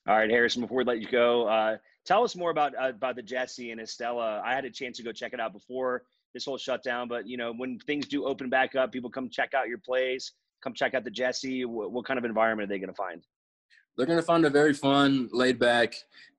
[0.08, 0.62] All right, Harrison.
[0.62, 3.82] Before we let you go, uh, tell us more about uh, about the Jesse and
[3.82, 4.42] Estela.
[4.42, 7.38] I had a chance to go check it out before this whole shutdown, but you
[7.38, 10.32] know when things do open back up, people come check out your place,
[10.64, 11.66] come check out the Jesse.
[11.66, 13.22] What, what kind of environment are they going to find?
[13.98, 15.94] They're going to find a very fun, laid back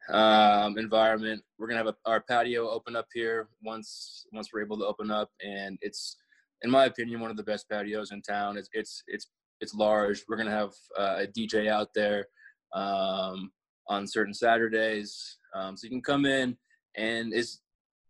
[0.09, 1.43] um, environment.
[1.59, 5.11] We're to have a, our patio open up here once once we're able to open
[5.11, 6.17] up, and it's
[6.63, 8.57] in my opinion one of the best patios in town.
[8.57, 9.29] It's it's it's
[9.61, 10.25] it's large.
[10.29, 12.27] We're gonna have uh, a DJ out there
[12.75, 13.53] um,
[13.89, 16.57] on certain Saturdays, um, so you can come in
[16.97, 17.61] and is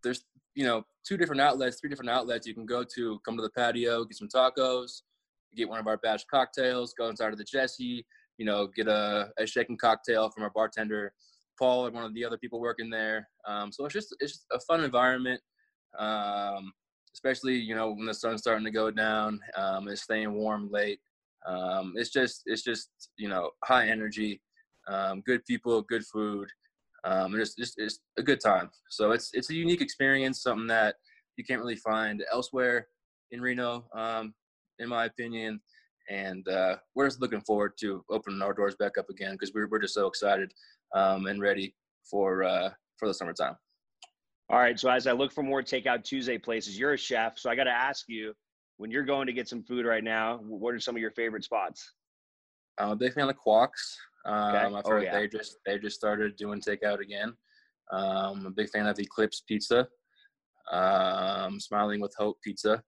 [0.03, 0.25] there's
[0.55, 3.21] you know two different outlets, three different outlets you can go to.
[3.25, 5.03] Come to the patio, get some tacos,
[5.57, 8.07] get one of our batch cocktails, go inside of the Jesse,
[8.39, 11.13] you know, get a, a shaken cocktail from our bartender
[11.59, 13.29] Paul and one of the other people working there.
[13.47, 15.41] Um, so it's just it's just a fun environment.
[15.99, 16.73] Um,
[17.15, 21.01] especially you know when the sun's starting to go down um, it's staying warm late
[21.47, 24.41] um, it's just it's just you know high energy
[24.89, 26.49] um, good people good food
[27.05, 30.67] um, and it's just it's a good time so it's it's a unique experience something
[30.67, 30.97] that
[31.37, 32.87] you can't really find elsewhere
[33.31, 33.85] in reno
[34.79, 35.61] in my opinion
[36.11, 39.69] and uh, we're just looking forward to opening our doors back up again because we're,
[39.69, 40.53] we're just so excited
[40.95, 41.75] um, and ready
[42.11, 43.57] for uh, for the summertime
[44.53, 44.79] all right.
[44.79, 47.39] So as I look for more Takeout Tuesday places, you're a chef.
[47.39, 48.35] So I got to ask you,
[48.77, 51.43] when you're going to get some food right now, what are some of your favorite
[51.43, 51.93] spots?
[52.79, 53.99] I'm a big fan of Quack's.
[54.27, 54.59] Um, okay.
[54.59, 55.19] I've heard oh, yeah.
[55.19, 57.35] they just they just started doing takeout again.
[57.93, 59.89] Um, I'm a big fan of Eclipse Pizza,
[60.71, 62.83] um, Smiling with Hope Pizza.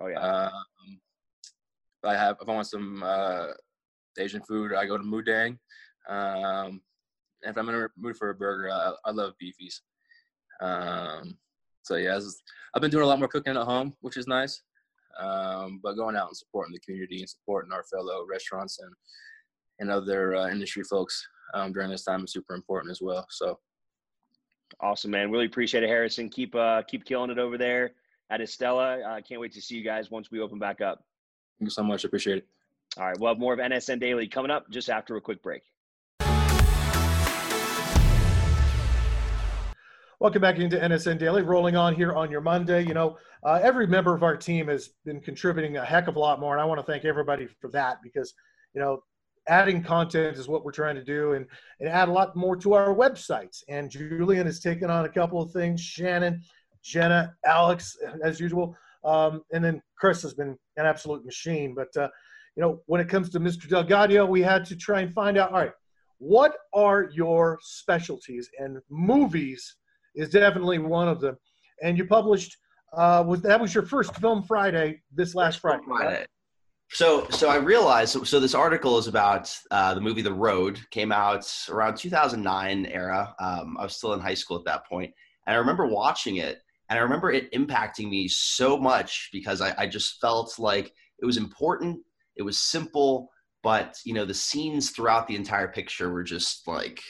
[0.00, 0.20] Oh yeah.
[0.20, 1.00] Um,
[2.04, 3.48] I have if I want some uh,
[4.18, 5.58] Asian food, I go to Mudang.
[6.08, 6.80] Um,
[7.42, 9.80] if I'm in a mood for a burger, I, I love Beefies.
[10.60, 11.38] Um,
[11.82, 12.18] so yeah,
[12.74, 14.62] I've been doing a lot more cooking at home, which is nice.
[15.18, 18.92] Um, but going out and supporting the community and supporting our fellow restaurants and
[19.80, 23.26] and other uh, industry folks um, during this time is super important as well.
[23.30, 23.58] So
[24.80, 25.30] awesome, man!
[25.30, 26.28] Really appreciate it, Harrison.
[26.28, 27.92] Keep uh, keep killing it over there
[28.30, 29.04] at Estela.
[29.04, 31.02] I uh, can't wait to see you guys once we open back up.
[31.60, 32.04] Thank you so much.
[32.04, 32.46] Appreciate it.
[32.96, 35.60] All right, we'll have more of NSN Daily coming up just after a quick break.
[40.18, 42.82] Welcome back into NSN Daily, rolling on here on your Monday.
[42.86, 46.18] You know, uh, every member of our team has been contributing a heck of a
[46.18, 48.32] lot more, and I want to thank everybody for that because,
[48.72, 49.02] you know,
[49.46, 51.44] adding content is what we're trying to do and,
[51.80, 53.62] and add a lot more to our websites.
[53.68, 55.82] And Julian has taken on a couple of things.
[55.82, 56.40] Shannon,
[56.82, 58.74] Jenna, Alex, as usual.
[59.04, 61.74] Um, and then Chris has been an absolute machine.
[61.74, 62.08] But, uh,
[62.56, 63.68] you know, when it comes to Mr.
[63.68, 65.72] Delgado, we had to try and find out, all right,
[66.18, 69.76] what are your specialties and movies
[70.14, 71.36] is definitely one of them.
[71.82, 72.56] And you published
[72.92, 75.82] uh, was that was your first Film Friday this last Friday.
[75.86, 76.18] Friday.
[76.18, 76.26] Right?
[76.92, 78.12] So, so I realized.
[78.12, 80.80] So, so this article is about uh, the movie The Road.
[80.90, 83.34] Came out around 2009 era.
[83.38, 85.12] Um, I was still in high school at that point,
[85.46, 86.58] and I remember watching it,
[86.90, 91.24] and I remember it impacting me so much because I, I just felt like it
[91.24, 92.00] was important.
[92.36, 93.30] It was simple,
[93.62, 97.00] but you know the scenes throughout the entire picture were just like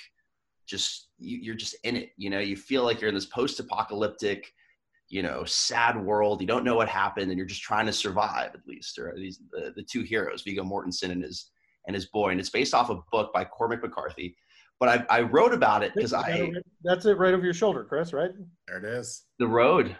[0.66, 4.52] just you, are just in it you know you feel like you're in this post-apocalyptic
[5.08, 8.50] you know sad world you don't know what happened and you're just trying to survive
[8.54, 11.50] at least or these the, the two heroes viggo mortensen and his
[11.86, 14.36] and his boy and it's based off a book by cormac mccarthy
[14.80, 16.50] but I, I wrote about it because I.
[16.82, 18.12] That's it right over your shoulder, Chris.
[18.14, 18.30] Right
[18.66, 18.78] there.
[18.78, 19.24] It is.
[19.38, 19.94] The road.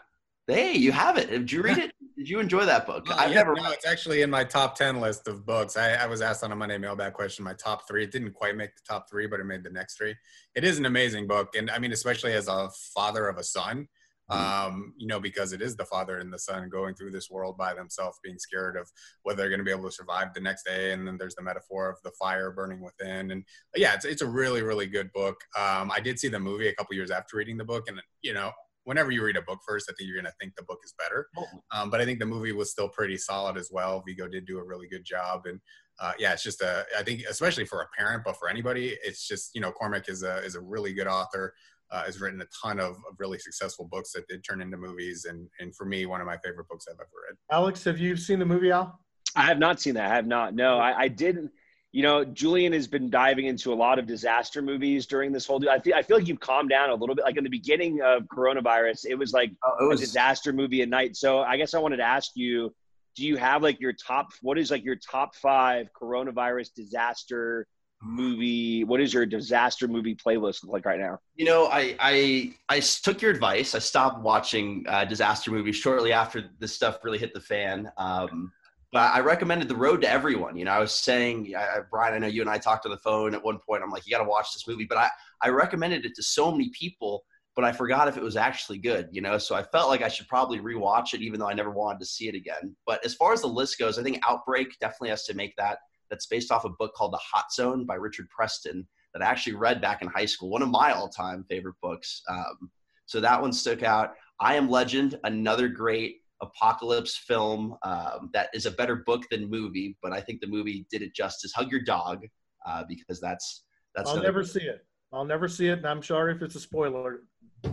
[0.47, 1.31] Hey, you have it.
[1.31, 1.93] Did you read it?
[2.17, 3.07] Did you enjoy that book?
[3.09, 3.55] Uh, I've yeah, never.
[3.55, 5.77] No, it's actually in my top ten list of books.
[5.77, 8.05] I, I, was asked on a Monday mailbag question my top three.
[8.05, 10.15] It didn't quite make the top three, but it made the next three.
[10.55, 13.87] It is an amazing book, and I mean, especially as a father of a son.
[14.31, 17.57] Um, you know, because it is the father and the son going through this world
[17.57, 18.89] by themselves, being scared of
[19.23, 20.93] whether they're going to be able to survive the next day.
[20.93, 23.31] And then there's the metaphor of the fire burning within.
[23.31, 25.37] And yeah, it's, it's a really, really good book.
[25.59, 28.33] Um, I did see the movie a couple years after reading the book, and you
[28.35, 28.53] know,
[28.85, 30.95] whenever you read a book first, I think you're going to think the book is
[30.99, 31.29] better.
[31.73, 34.03] Um, but I think the movie was still pretty solid as well.
[34.07, 35.61] Viggo did do a really good job, and
[36.01, 36.85] uh, yeah, it's just a.
[36.99, 40.23] I think especially for a parent, but for anybody, it's just you know Cormac is
[40.23, 41.55] a is a really good author
[41.93, 45.27] uh, has written a ton of, of, really successful books that did turn into movies,
[45.29, 47.37] and and for me, one of my favorite books I've ever read.
[47.51, 48.99] Alex, have you seen the movie Al?
[49.37, 50.11] I have not seen that.
[50.11, 50.55] I have not.
[50.55, 51.51] No, I, I didn't.
[51.93, 55.69] You know, Julian has been diving into a lot of disaster movies during this whole.
[55.69, 57.25] I feel I feel like you've calmed down a little bit.
[57.25, 60.83] Like in the beginning of coronavirus, it was like oh, it was, a disaster movie
[60.83, 61.17] at night.
[61.17, 62.73] So I guess I wanted to ask you:
[63.17, 64.29] Do you have like your top?
[64.43, 67.67] What is like your top five coronavirus disaster
[68.03, 71.19] movie what is your disaster movie playlist like right now?
[71.37, 73.75] You know i i i took your advice.
[73.75, 77.91] I stopped watching uh, disaster movies shortly after this stuff really hit the fan.
[77.97, 78.53] Um,
[78.93, 80.57] but i recommended the road to everyone.
[80.57, 82.99] You know i was saying I, brian i know you and i talked on the
[82.99, 83.83] phone at one point.
[83.83, 84.87] I'm like you got to watch this movie.
[84.89, 85.09] But i
[85.43, 87.23] i recommended it to so many people
[87.55, 89.37] but i forgot if it was actually good you know?
[89.37, 92.07] So i felt like i should probably rewatch it even though i never wanted to
[92.07, 92.75] see it again.
[92.87, 95.81] But as far as the list goes i think outbreak definitely has to make that
[96.11, 99.55] that's based off a book called The Hot Zone by Richard Preston that I actually
[99.55, 100.51] read back in high school.
[100.51, 102.23] One of my all-time favorite books.
[102.29, 102.71] Um,
[103.07, 104.13] so that one stuck out.
[104.39, 109.97] I Am Legend, another great apocalypse film um, that is a better book than movie,
[110.03, 111.53] but I think the movie did it justice.
[111.53, 112.25] Hug Your Dog,
[112.67, 114.11] uh, because that's that's.
[114.11, 114.85] I'll never see it.
[115.13, 117.23] I'll never see it, and I'm sorry if it's a spoiler.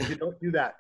[0.09, 0.75] You don't do that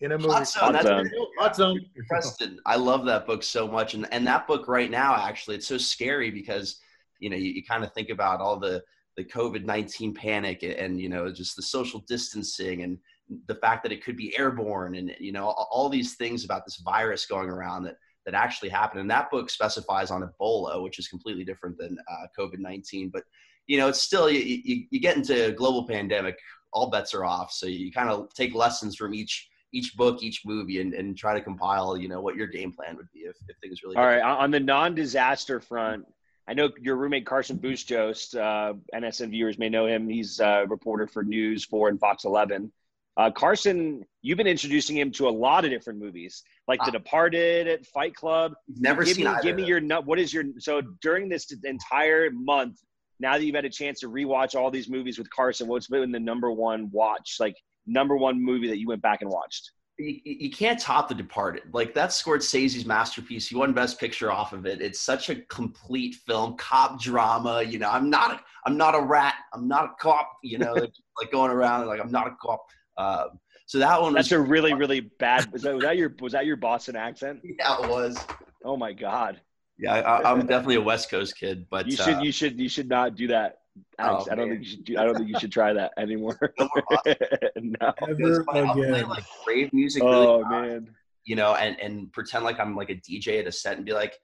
[0.00, 0.32] in a movie.
[0.32, 0.74] Hot Zone.
[0.74, 1.10] Hot Zone.
[1.38, 1.80] Hot Zone.
[2.08, 2.58] Preston.
[2.66, 5.78] I love that book so much, and and that book right now actually it's so
[5.78, 6.80] scary because
[7.18, 8.82] you know, you, you kind of think about all the
[9.16, 12.98] the COVID nineteen panic and you know just the social distancing and
[13.46, 16.64] the fact that it could be airborne and you know all, all these things about
[16.64, 19.00] this virus going around that that actually happened.
[19.00, 23.10] And that book specifies on Ebola, which is completely different than uh, COVID nineteen.
[23.12, 23.24] But
[23.66, 26.38] you know, it's still you, you, you get into a global pandemic,
[26.72, 27.52] all bets are off.
[27.52, 31.34] So you kind of take lessons from each each book, each movie, and, and try
[31.34, 33.96] to compile, you know, what your game plan would be if, if things really.
[33.96, 36.06] All right, on the non-disaster front,
[36.48, 40.08] I know your roommate Carson Bustost, uh, NSN viewers may know him.
[40.08, 42.72] He's a reporter for News 4 and Fox 11.
[43.18, 47.86] Uh, Carson, you've been introducing him to a lot of different movies, like The Departed,
[47.88, 48.54] Fight Club.
[48.66, 52.78] Never give seen me, Give me your what is your so during this entire month.
[53.20, 56.12] Now that you've had a chance to rewatch all these movies with Carson, what's been
[56.12, 57.56] the number one watch, like
[57.86, 59.72] number one movie that you went back and watched?
[59.98, 61.64] You, you, can't top The Departed.
[61.72, 63.48] Like that that's Scorsese's masterpiece.
[63.48, 64.80] He won Best Picture off of it.
[64.80, 67.62] It's such a complete film, cop drama.
[67.62, 69.34] You know, I'm not a, I'm not a rat.
[69.52, 70.30] I'm not a cop.
[70.42, 72.64] You know, like, like going around like I'm not a cop.
[72.96, 74.14] Um, so that one.
[74.14, 75.50] That's a really really bad.
[75.52, 77.40] Was that, was that your was that your Boston accent?
[77.58, 78.16] Yeah, it was.
[78.64, 79.40] Oh my god.
[79.78, 82.68] Yeah, I, am definitely a West Coast kid, but you should uh, you should you
[82.68, 83.58] should not do that.
[83.98, 84.56] Alex, oh, I don't man.
[84.56, 84.84] think you should.
[84.84, 86.38] Do, I don't think you should try that anymore.
[86.58, 88.44] no, Ever again.
[88.44, 90.02] Play, like rave music.
[90.02, 90.88] Really oh man,
[91.24, 93.92] you know, and and pretend like I'm like a DJ at a set and be
[93.92, 94.14] like,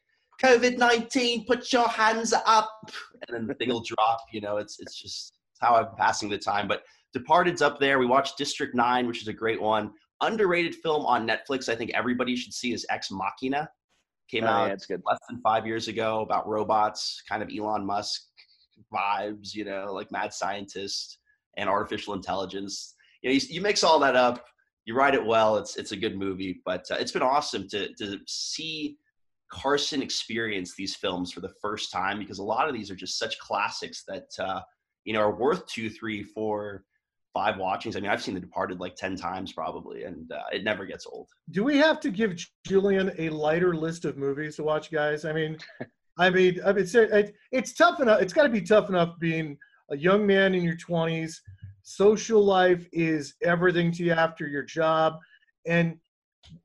[0.43, 2.71] COVID nineteen, put your hands up,
[3.27, 4.21] and then the thing will drop.
[4.33, 6.69] You know, it's it's just how I'm passing the time.
[6.69, 6.83] But
[7.13, 7.99] Departed's up there.
[7.99, 9.93] We watched District Nine, which is a great one.
[10.21, 11.69] Underrated film on Netflix.
[11.69, 13.69] I think everybody should see is Ex Machina.
[14.31, 18.23] Came oh, out yeah, less than five years ago about robots, kind of Elon Musk
[18.93, 21.19] vibes, you know, like mad scientist
[21.57, 22.95] and artificial intelligence.
[23.23, 24.45] You know, you, mix all that up,
[24.85, 25.57] you write it well.
[25.57, 28.97] It's it's a good movie, but uh, it's been awesome to to see
[29.51, 33.19] Carson experience these films for the first time because a lot of these are just
[33.19, 34.61] such classics that uh,
[35.05, 36.85] you know are worth two, three, four,
[37.33, 37.97] five watchings.
[37.97, 41.07] I mean, I've seen The Departed like ten times probably, and uh, it never gets
[41.07, 41.29] old.
[41.51, 45.25] Do we have to give Julian a lighter list of movies to watch, guys?
[45.25, 45.57] I mean,
[46.19, 48.21] I mean, I mean, it's, it's tough enough.
[48.21, 49.59] It's got to be tough enough being
[49.91, 51.37] a young man in your 20s.
[51.83, 55.19] Social life is everything to you after your job,
[55.67, 55.99] and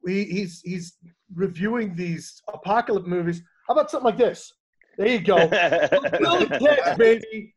[0.05, 0.93] he, he's he's
[1.35, 3.41] reviewing these apocalypse movies.
[3.67, 4.53] How about something like this?
[4.97, 5.47] There you go.
[5.47, 7.53] Bill and Ted, baby.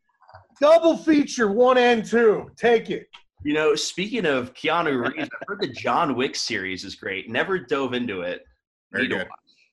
[0.59, 2.49] Double feature, one and two.
[2.57, 3.07] Take it.
[3.43, 7.29] You know, speaking of Keanu Reeves, I've heard the John Wick series is great.
[7.29, 8.43] Never dove into it.
[8.91, 9.27] Very Need good.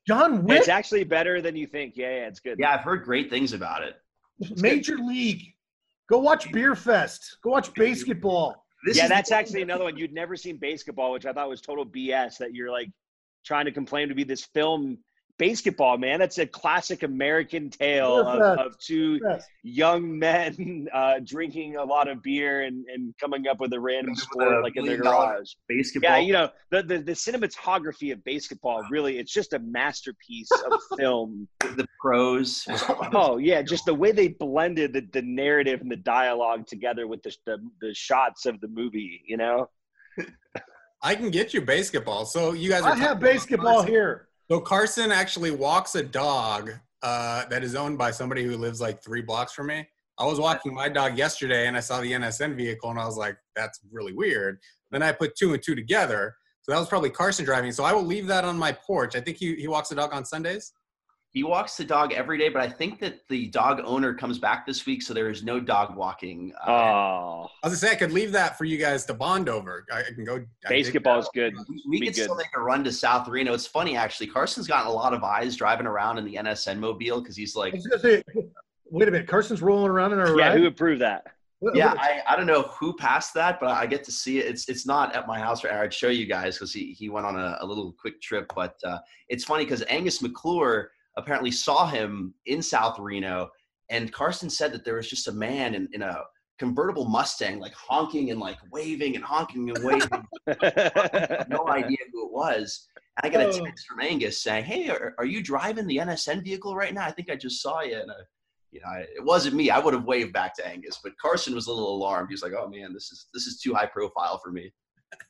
[0.08, 0.18] Watch.
[0.18, 1.96] John Wick, it's actually better than you think.
[1.96, 2.58] Yeah, yeah, it's good.
[2.58, 3.96] Yeah, I've heard great things about it.
[4.56, 5.54] Major League.
[6.08, 7.20] Go watch Beerfest.
[7.42, 8.54] Go watch BASEketball.
[8.84, 9.96] This yeah, that's actually another one.
[9.96, 12.38] You'd never seen BASEketball, which I thought was total BS.
[12.38, 12.88] That you're like
[13.44, 14.98] trying to complain to be this film
[15.40, 16.18] BASEketball, man.
[16.18, 19.46] That's a classic American tale of, of two Yes.
[19.62, 24.10] young men uh, drinking a lot of beer and, and coming up with a random
[24.12, 25.52] With a sport like in their garage.
[25.70, 26.02] BASEketball.
[26.02, 30.78] Yeah, you know the, the the cinematography of BASEketball really it's just a masterpiece of
[30.98, 31.48] film.
[31.60, 32.66] the pros.
[33.14, 37.22] Oh yeah, just the way they blended the, the narrative and the dialogue together with
[37.22, 39.22] the, the the shots of the movie.
[39.26, 39.68] You know.
[41.02, 42.26] I can get you BASEketball.
[42.26, 44.28] So you guys are I have talking about BASEketball here.
[44.50, 46.72] So Carson actually walks a dog
[47.04, 49.86] uh, that is owned by somebody who lives like three blocks from me.
[50.18, 53.16] I was walking my dog yesterday and I saw the NSN vehicle and I was
[53.16, 54.58] like, that's really weird.
[54.90, 56.34] Then I put two and two together.
[56.62, 57.70] So that was probably Carson driving.
[57.70, 59.14] So I will leave that on my porch.
[59.14, 60.72] I think he, he walks the dog on Sundays.
[61.32, 64.66] He walks the dog every day, but I think that the dog owner comes back
[64.66, 66.52] this week, so there is no dog walking.
[66.66, 69.48] Uh, Oh, I was gonna say I could leave that for you guys to bond
[69.48, 69.86] over.
[69.92, 70.44] I, I can go.
[70.66, 71.54] I BASEketball is good.
[71.68, 72.22] we we could good.
[72.24, 73.52] still make a run to South Reno.
[73.54, 74.26] It's funny actually.
[74.26, 77.74] Carson's gotten a lot of eyes driving around in the NSN mobile because he's like,
[78.00, 78.24] say,
[78.90, 79.28] wait a minute.
[79.28, 80.58] Carson's rolling around in our Yeah, ride.
[80.58, 81.26] who approved that?
[81.74, 84.46] Yeah, I, I don't know who passed that, but I get to see it.
[84.46, 87.24] It's it's not at my house or I'd show you guys because he, he went
[87.26, 88.50] on a, a little quick trip.
[88.56, 93.50] But uh, it's funny because Angus McClure apparently saw him in South Reno,
[93.88, 96.22] and Carson said that there was just a man in, in a
[96.58, 100.26] convertible Mustang, like honking and like waving and honking and waving.
[101.48, 102.86] no idea who it was.
[103.16, 103.64] And I got a Oh.
[103.64, 107.04] text from Angus saying, "Hey, are, are you driving the NSN vehicle right now?
[107.04, 108.14] I think I just saw you." And I,
[108.70, 109.70] you know, I, it wasn't me.
[109.70, 112.28] I would have waved back to Angus, but Carson was a little alarmed.
[112.28, 114.72] He was like, "Oh man, this is this is too high profile for me."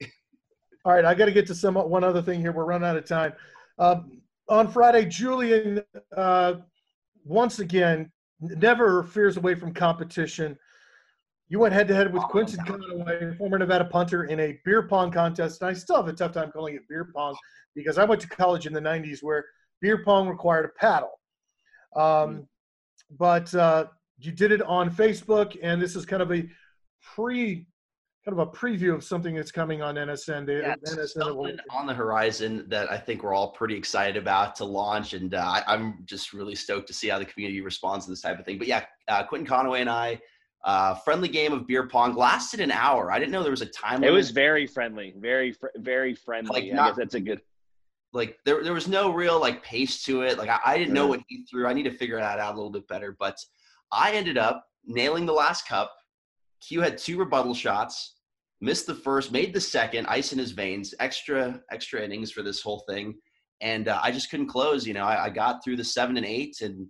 [0.84, 2.52] All right, I got to get to some one other thing here.
[2.52, 3.32] We're running out of time.
[3.78, 4.20] Um,
[4.50, 5.82] on Friday, Julian
[6.16, 6.54] uh,
[7.24, 10.58] once again never fears away from competition.
[11.48, 15.10] You went head to head with Quinton Conaway, former Nevada punter, in a beer pong
[15.10, 15.62] contest.
[15.62, 17.36] And I still have a tough time calling it beer pong
[17.74, 19.44] because I went to college in the '90s where
[19.80, 21.20] beer pong required a paddle.
[21.96, 22.46] Um,
[23.18, 23.86] but uh,
[24.18, 26.48] you did it on Facebook, and this is kind of a
[27.02, 27.66] pre,
[28.24, 30.46] kind of a preview of something that's coming on NSN.
[30.46, 33.74] Day, Yeah, NSN that will- something on the horizon that I think we're all pretty
[33.76, 37.24] excited about to launch, and uh, I, I'm just really stoked to see how the
[37.24, 38.58] community responds to this type of thing.
[38.58, 40.20] But yeah, uh, Quentin Conaway and I,
[40.64, 43.10] uh, friendly game of beer pong lasted an hour.
[43.10, 44.04] I didn't know there was a time.
[44.04, 46.52] It was very friendly, very fr- very friendly.
[46.60, 47.40] Like I not- guess that's a good.
[48.12, 50.36] like there, there was no real like pace to it.
[50.36, 51.66] Like I, I didn't know what he threw.
[51.66, 53.16] I need to figure that out a little bit better.
[53.18, 53.38] But
[53.90, 55.94] I ended up nailing the last cup.
[56.66, 58.14] Q had two rebuttal shots,
[58.60, 62.60] missed the first, made the second, ice in his veins, extra extra innings for this
[62.60, 63.14] whole thing,
[63.60, 64.86] and uh, I just couldn't close.
[64.86, 66.86] You know, I, I got through the seven and eight, and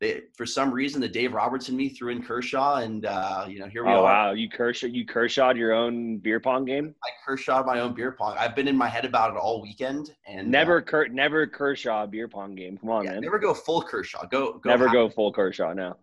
[0.00, 3.60] they, for some reason the Dave Roberts in me threw in Kershaw, and uh, you
[3.60, 4.02] know here we Oh are.
[4.02, 6.92] wow, you Kershaw, you Kershawed your own beer pong game.
[7.04, 8.36] I Kershaw my own beer pong.
[8.36, 12.06] I've been in my head about it all weekend, and uh, Never Ker, never Kershaw
[12.06, 12.78] beer pong game.
[12.78, 13.20] Come on, yeah, man.
[13.20, 14.26] never go full Kershaw.
[14.26, 15.96] Go, go Never half go full Kershaw now.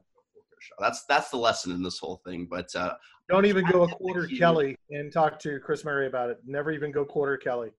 [0.60, 0.76] Kershaw.
[0.80, 2.48] That's that's the lesson in this whole thing.
[2.50, 2.96] But uh,
[3.30, 4.28] Don't even go a quarter.
[4.28, 6.40] Kelly and talk to Chris Murray about it.
[6.46, 7.70] Never even go quarter Kelly.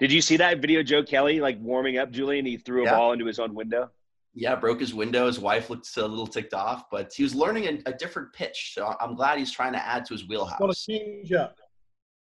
[0.00, 2.46] Did you see that video, Joe Kelly, like warming up Julian?
[2.46, 2.94] He threw a Yeah.
[2.96, 3.90] ball into his own window.
[4.34, 5.26] yeah, broke his window.
[5.26, 8.72] His wife looked a little ticked off, but he was learning a, a different pitch.
[8.74, 10.84] So I'm glad he's trying to add to his It's called a wheelhouse.
[10.86, 11.56] change up.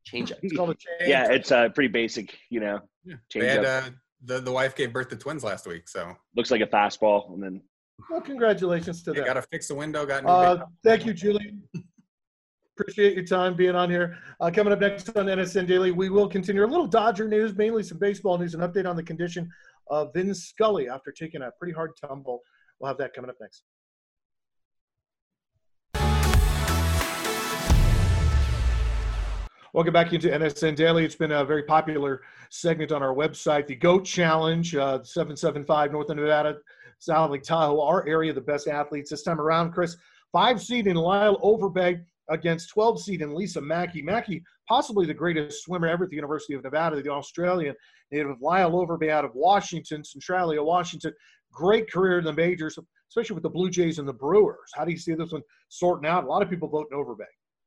[0.05, 0.39] Change it.
[0.43, 1.09] It's called a change.
[1.09, 2.37] Yeah, it's uh, pretty basic.
[2.49, 3.15] You know, Yeah.
[3.29, 3.83] Change They had up.
[3.85, 3.89] uh,
[4.25, 7.41] the the wife gave birth to twins last week, so looks like a fastball, and
[7.41, 7.61] then
[8.09, 9.27] Well, congratulations to they them.
[9.27, 10.05] got to fix the window.
[10.05, 11.55] Got new Uh, thank you, Julie.
[12.77, 14.17] Appreciate your time being on here.
[14.39, 17.83] Uh, coming up next on NSN Daily, we will continue a little Dodger news, mainly
[17.83, 19.49] some baseball news, an update on the condition
[19.89, 22.41] of Vin Scully after taking a pretty hard tumble.
[22.79, 23.63] We'll have that coming up next.
[29.73, 31.03] Welcome back into NSN Daily.
[31.03, 32.21] It's been a very popular
[32.51, 36.57] segment on our website, the GOAT Challenge, uh, 775 North Nevada,
[37.03, 39.71] South Lake Tahoe, our area, the best athletes this time around.
[39.71, 39.97] Chris,
[40.31, 44.01] five seed in Lyle Overbay against 12 seed in Lisa Mackey.
[44.01, 47.75] Mackey, possibly the greatest swimmer ever at the University of Nevada, the Australian
[48.11, 51.13] native of Lyle Overbay out of Washington, Centralia, Washington.
[51.51, 52.79] Great career in the majors,
[53.09, 54.71] especially with the Blue Jays and the Brewers.
[54.73, 56.23] How do you see this one sorting out?
[56.23, 57.25] A lot of people voting Overbay.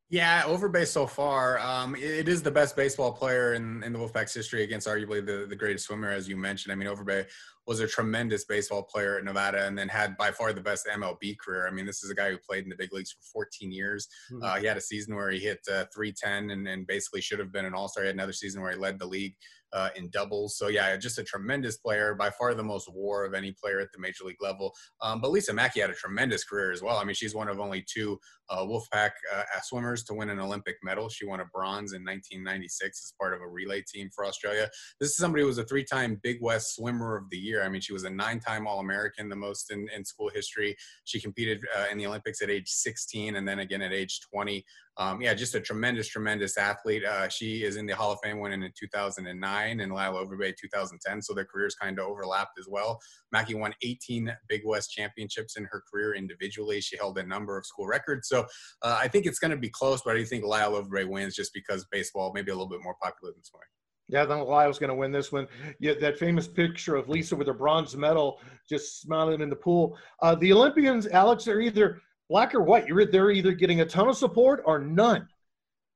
[0.08, 1.58] Yeah, Overbay so far.
[1.58, 5.46] Um, it is the best baseball player in, in the Wolfpack's history against arguably the,
[5.48, 6.72] the greatest swimmer, as you mentioned.
[6.72, 7.26] I mean, Overbay
[7.66, 11.36] was a tremendous baseball player at Nevada and then had by far the best MLB
[11.38, 11.66] career.
[11.66, 14.06] I mean, this is a guy who played in the big leagues for 14 years.
[14.32, 14.44] Mm-hmm.
[14.44, 17.50] Uh, he had a season where he hit uh, 310 and, and basically should have
[17.50, 18.04] been an all star.
[18.04, 19.34] He had another season where he led the league
[19.72, 20.56] uh, in doubles.
[20.56, 23.92] So yeah, just a tremendous player, by far the most WAR of any player at
[23.92, 24.74] the major league level.
[25.00, 26.96] Um, but Lisa Mackey had a tremendous career as well.
[26.96, 30.76] I mean, she's one of only two uh, Wolfpack uh, swimmers to win an Olympic
[30.82, 31.08] medal.
[31.08, 34.68] She won a bronze in 1996 as part of a relay team for Australia.
[35.00, 37.64] This is somebody who was a three-time Big West Swimmer of the Year.
[37.64, 40.76] I mean, she was a nine-time All-American, the most in, in school history.
[41.04, 44.64] She competed uh, in the Olympics at age 16 and then again at age 20
[44.98, 47.04] um, yeah, just a tremendous, tremendous athlete.
[47.04, 51.22] Uh, she is in the Hall of Fame winning in 2009 and Lyle Overbay 2010.
[51.22, 52.98] So their careers kind of overlapped as well.
[53.30, 56.80] Mackey won 18 Big West championships in her career individually.
[56.80, 58.28] She held a number of school records.
[58.28, 58.46] So
[58.82, 61.34] uh, I think it's going to be close, but I do think Lyle Overbay wins
[61.34, 63.66] just because baseball maybe a little bit more popular than swimming.
[64.08, 65.48] Yeah, then Lyle's going to win this one.
[65.80, 69.98] Yeah, that famous picture of Lisa with her bronze medal, just smiling in the pool.
[70.22, 72.86] Uh, the Olympians, Alex, are either black or white.
[72.86, 75.28] You're they're either getting a ton of support or none.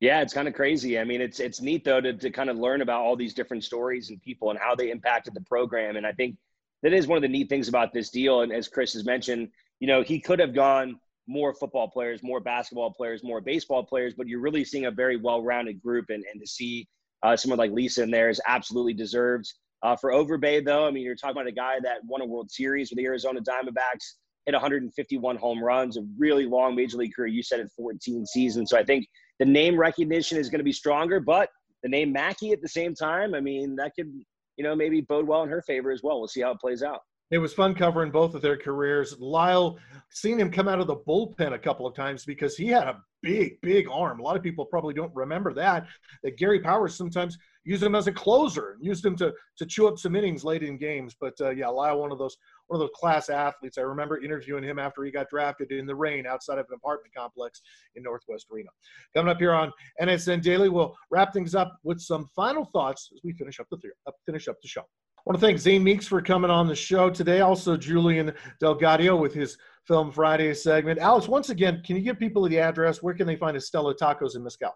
[0.00, 0.98] Yeah, it's kind of crazy.
[0.98, 3.64] I mean, it's it's neat though to to kind of learn about all these different
[3.64, 5.96] stories and people and how they impacted the program.
[5.96, 6.36] And I think
[6.82, 8.40] that is one of the neat things about this deal.
[8.40, 12.40] And as Chris has mentioned, you know, he could have gone more football players, more
[12.40, 16.06] basketball players, more baseball players, but you're really seeing a very well-rounded group.
[16.08, 16.88] And and to see
[17.22, 19.54] uh, someone like Lisa in there is absolutely deserves.
[19.82, 22.50] Uh, for Overbay, though, I mean, you're talking about a guy that won a World
[22.50, 24.14] Series with the Arizona Diamondbacks
[24.46, 27.28] hit 151 home runs, a really long major league career.
[27.28, 28.70] You said it 14 seasons.
[28.70, 29.06] So I think
[29.38, 31.50] the name recognition is going to be stronger, but
[31.82, 34.12] the name Mackey at the same time, I mean, that could,
[34.56, 36.18] you know, maybe bode well in her favor as well.
[36.18, 37.00] We'll see how it plays out.
[37.30, 39.16] It was fun covering both of their careers.
[39.20, 39.78] Lyle,
[40.10, 43.00] seeing him come out of the bullpen a couple of times because he had a
[43.22, 44.18] big, big arm.
[44.18, 45.86] A lot of people probably don't remember that.
[46.24, 49.86] That Gary Powers sometimes used him as a closer, and used him to to chew
[49.86, 51.14] up some innings late in games.
[51.18, 52.36] But uh, yeah, Lyle, one of those
[52.70, 53.78] one of those class athletes.
[53.78, 57.12] I remember interviewing him after he got drafted in the rain outside of an apartment
[57.12, 57.60] complex
[57.96, 58.70] in Northwest Reno.
[59.14, 63.20] Coming up here on NSN Daily, we'll wrap things up with some final thoughts as
[63.24, 63.78] we finish up the
[64.24, 64.82] finish up the show.
[64.82, 67.40] I want to thank Zane Meeks for coming on the show today.
[67.40, 71.00] Also, Julian Delgado with his Film Friday segment.
[71.00, 73.02] Alex, once again, can you give people the address?
[73.02, 74.72] Where can they find Estela Tacos in Mescal?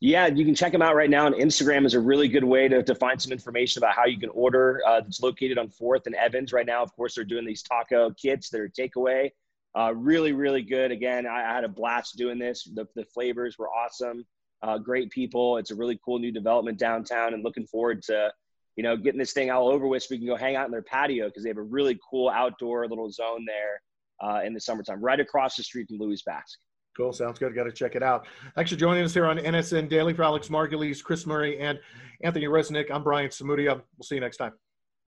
[0.00, 1.26] Yeah, you can check them out right now.
[1.26, 4.18] And Instagram is a really good way to, to find some information about how you
[4.18, 4.82] can order.
[4.86, 6.82] Uh, it's located on 4th and Evans right now.
[6.82, 9.30] Of course, they're doing these taco kits that are takeaway.
[9.74, 10.90] Uh, really, really good.
[10.90, 12.64] Again, I, I, had a blast doing this.
[12.64, 14.24] The, the flavors were awesome.
[14.62, 15.58] Uh, great people.
[15.58, 18.32] It's a really cool new development downtown and looking forward to–
[18.76, 20.70] you know, getting this thing all over with so we can go hang out in
[20.70, 23.82] their patio because they have a really cool outdoor little zone there
[24.22, 26.58] uh, in the summertime, right across the street from Louis Basque.
[26.96, 27.12] Cool.
[27.12, 27.54] Sounds good.
[27.54, 28.26] Got to check it out.
[28.54, 31.78] Thanks for joining us here on NSN Daily for Alex Margulies, Chris Murray, and
[32.22, 32.90] Anthony Resnick.
[32.90, 33.82] I'm Brian Samudia.
[33.98, 34.52] We'll see you next time.